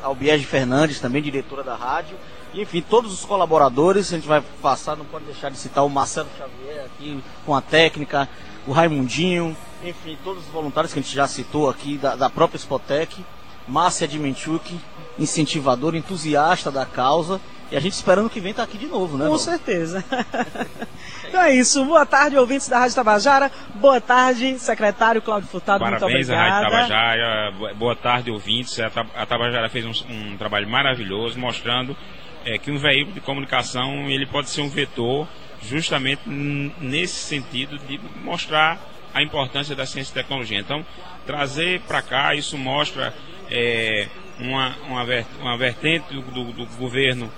[0.01, 2.17] Ao Biege Fernandes, também diretora da rádio.
[2.55, 5.91] E, enfim, todos os colaboradores, a gente vai passar, não pode deixar de citar o
[5.91, 8.29] Marcelo Xavier aqui com a técnica,
[8.67, 12.59] o Raimundinho, enfim, todos os voluntários que a gente já citou aqui da, da própria
[12.59, 13.25] Spotec,
[13.67, 14.79] Márcia Dimenchuk,
[15.19, 17.41] incentivadora, entusiasta da causa.
[17.71, 19.29] E a gente esperando que vem estar aqui de novo, né?
[19.29, 20.05] Com certeza.
[21.31, 21.85] então é isso.
[21.85, 23.51] Boa tarde, ouvintes da Rádio Tabajara.
[23.77, 25.79] Boa tarde, secretário Cláudio Furtado.
[25.85, 26.71] Parabéns muito à Rádio.
[26.71, 28.79] Tabajara, boa- tarde ouvintes.
[28.81, 31.97] A Tab- a Tabajara fez um, um trabalho maravilhoso mostrando
[32.45, 35.27] é, que um veículo de comunicação ele pode ser um vetor
[35.63, 38.79] justamente nesse sentido de mostrar
[39.15, 40.59] a importância da ciência e tecnologia.
[40.59, 40.85] Então,
[41.27, 43.15] trazer para cá, isso mostra
[43.51, 44.09] é,
[44.39, 45.05] uma, uma,
[45.41, 47.31] uma vertente do, do, do governo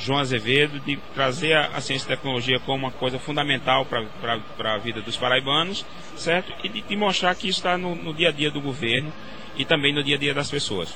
[0.00, 4.78] João Azevedo de trazer a, a, ciência e tecnologia como uma coisa fundamental para a
[4.78, 5.84] vida dos paraibanos,
[6.16, 6.52] certo?
[6.64, 9.12] E de, de mostrar que isso está no, no, dia a dia do governo
[9.56, 10.94] e também no dia a dia das pessoas.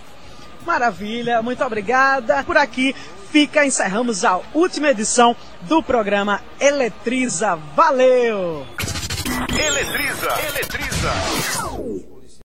[0.65, 2.43] Maravilha, muito obrigada.
[2.45, 2.95] Por aqui
[3.31, 7.57] fica, encerramos a última edição do programa Eletriza.
[7.77, 8.67] Valeu!
[9.59, 12.04] Eletriza, Eletriza.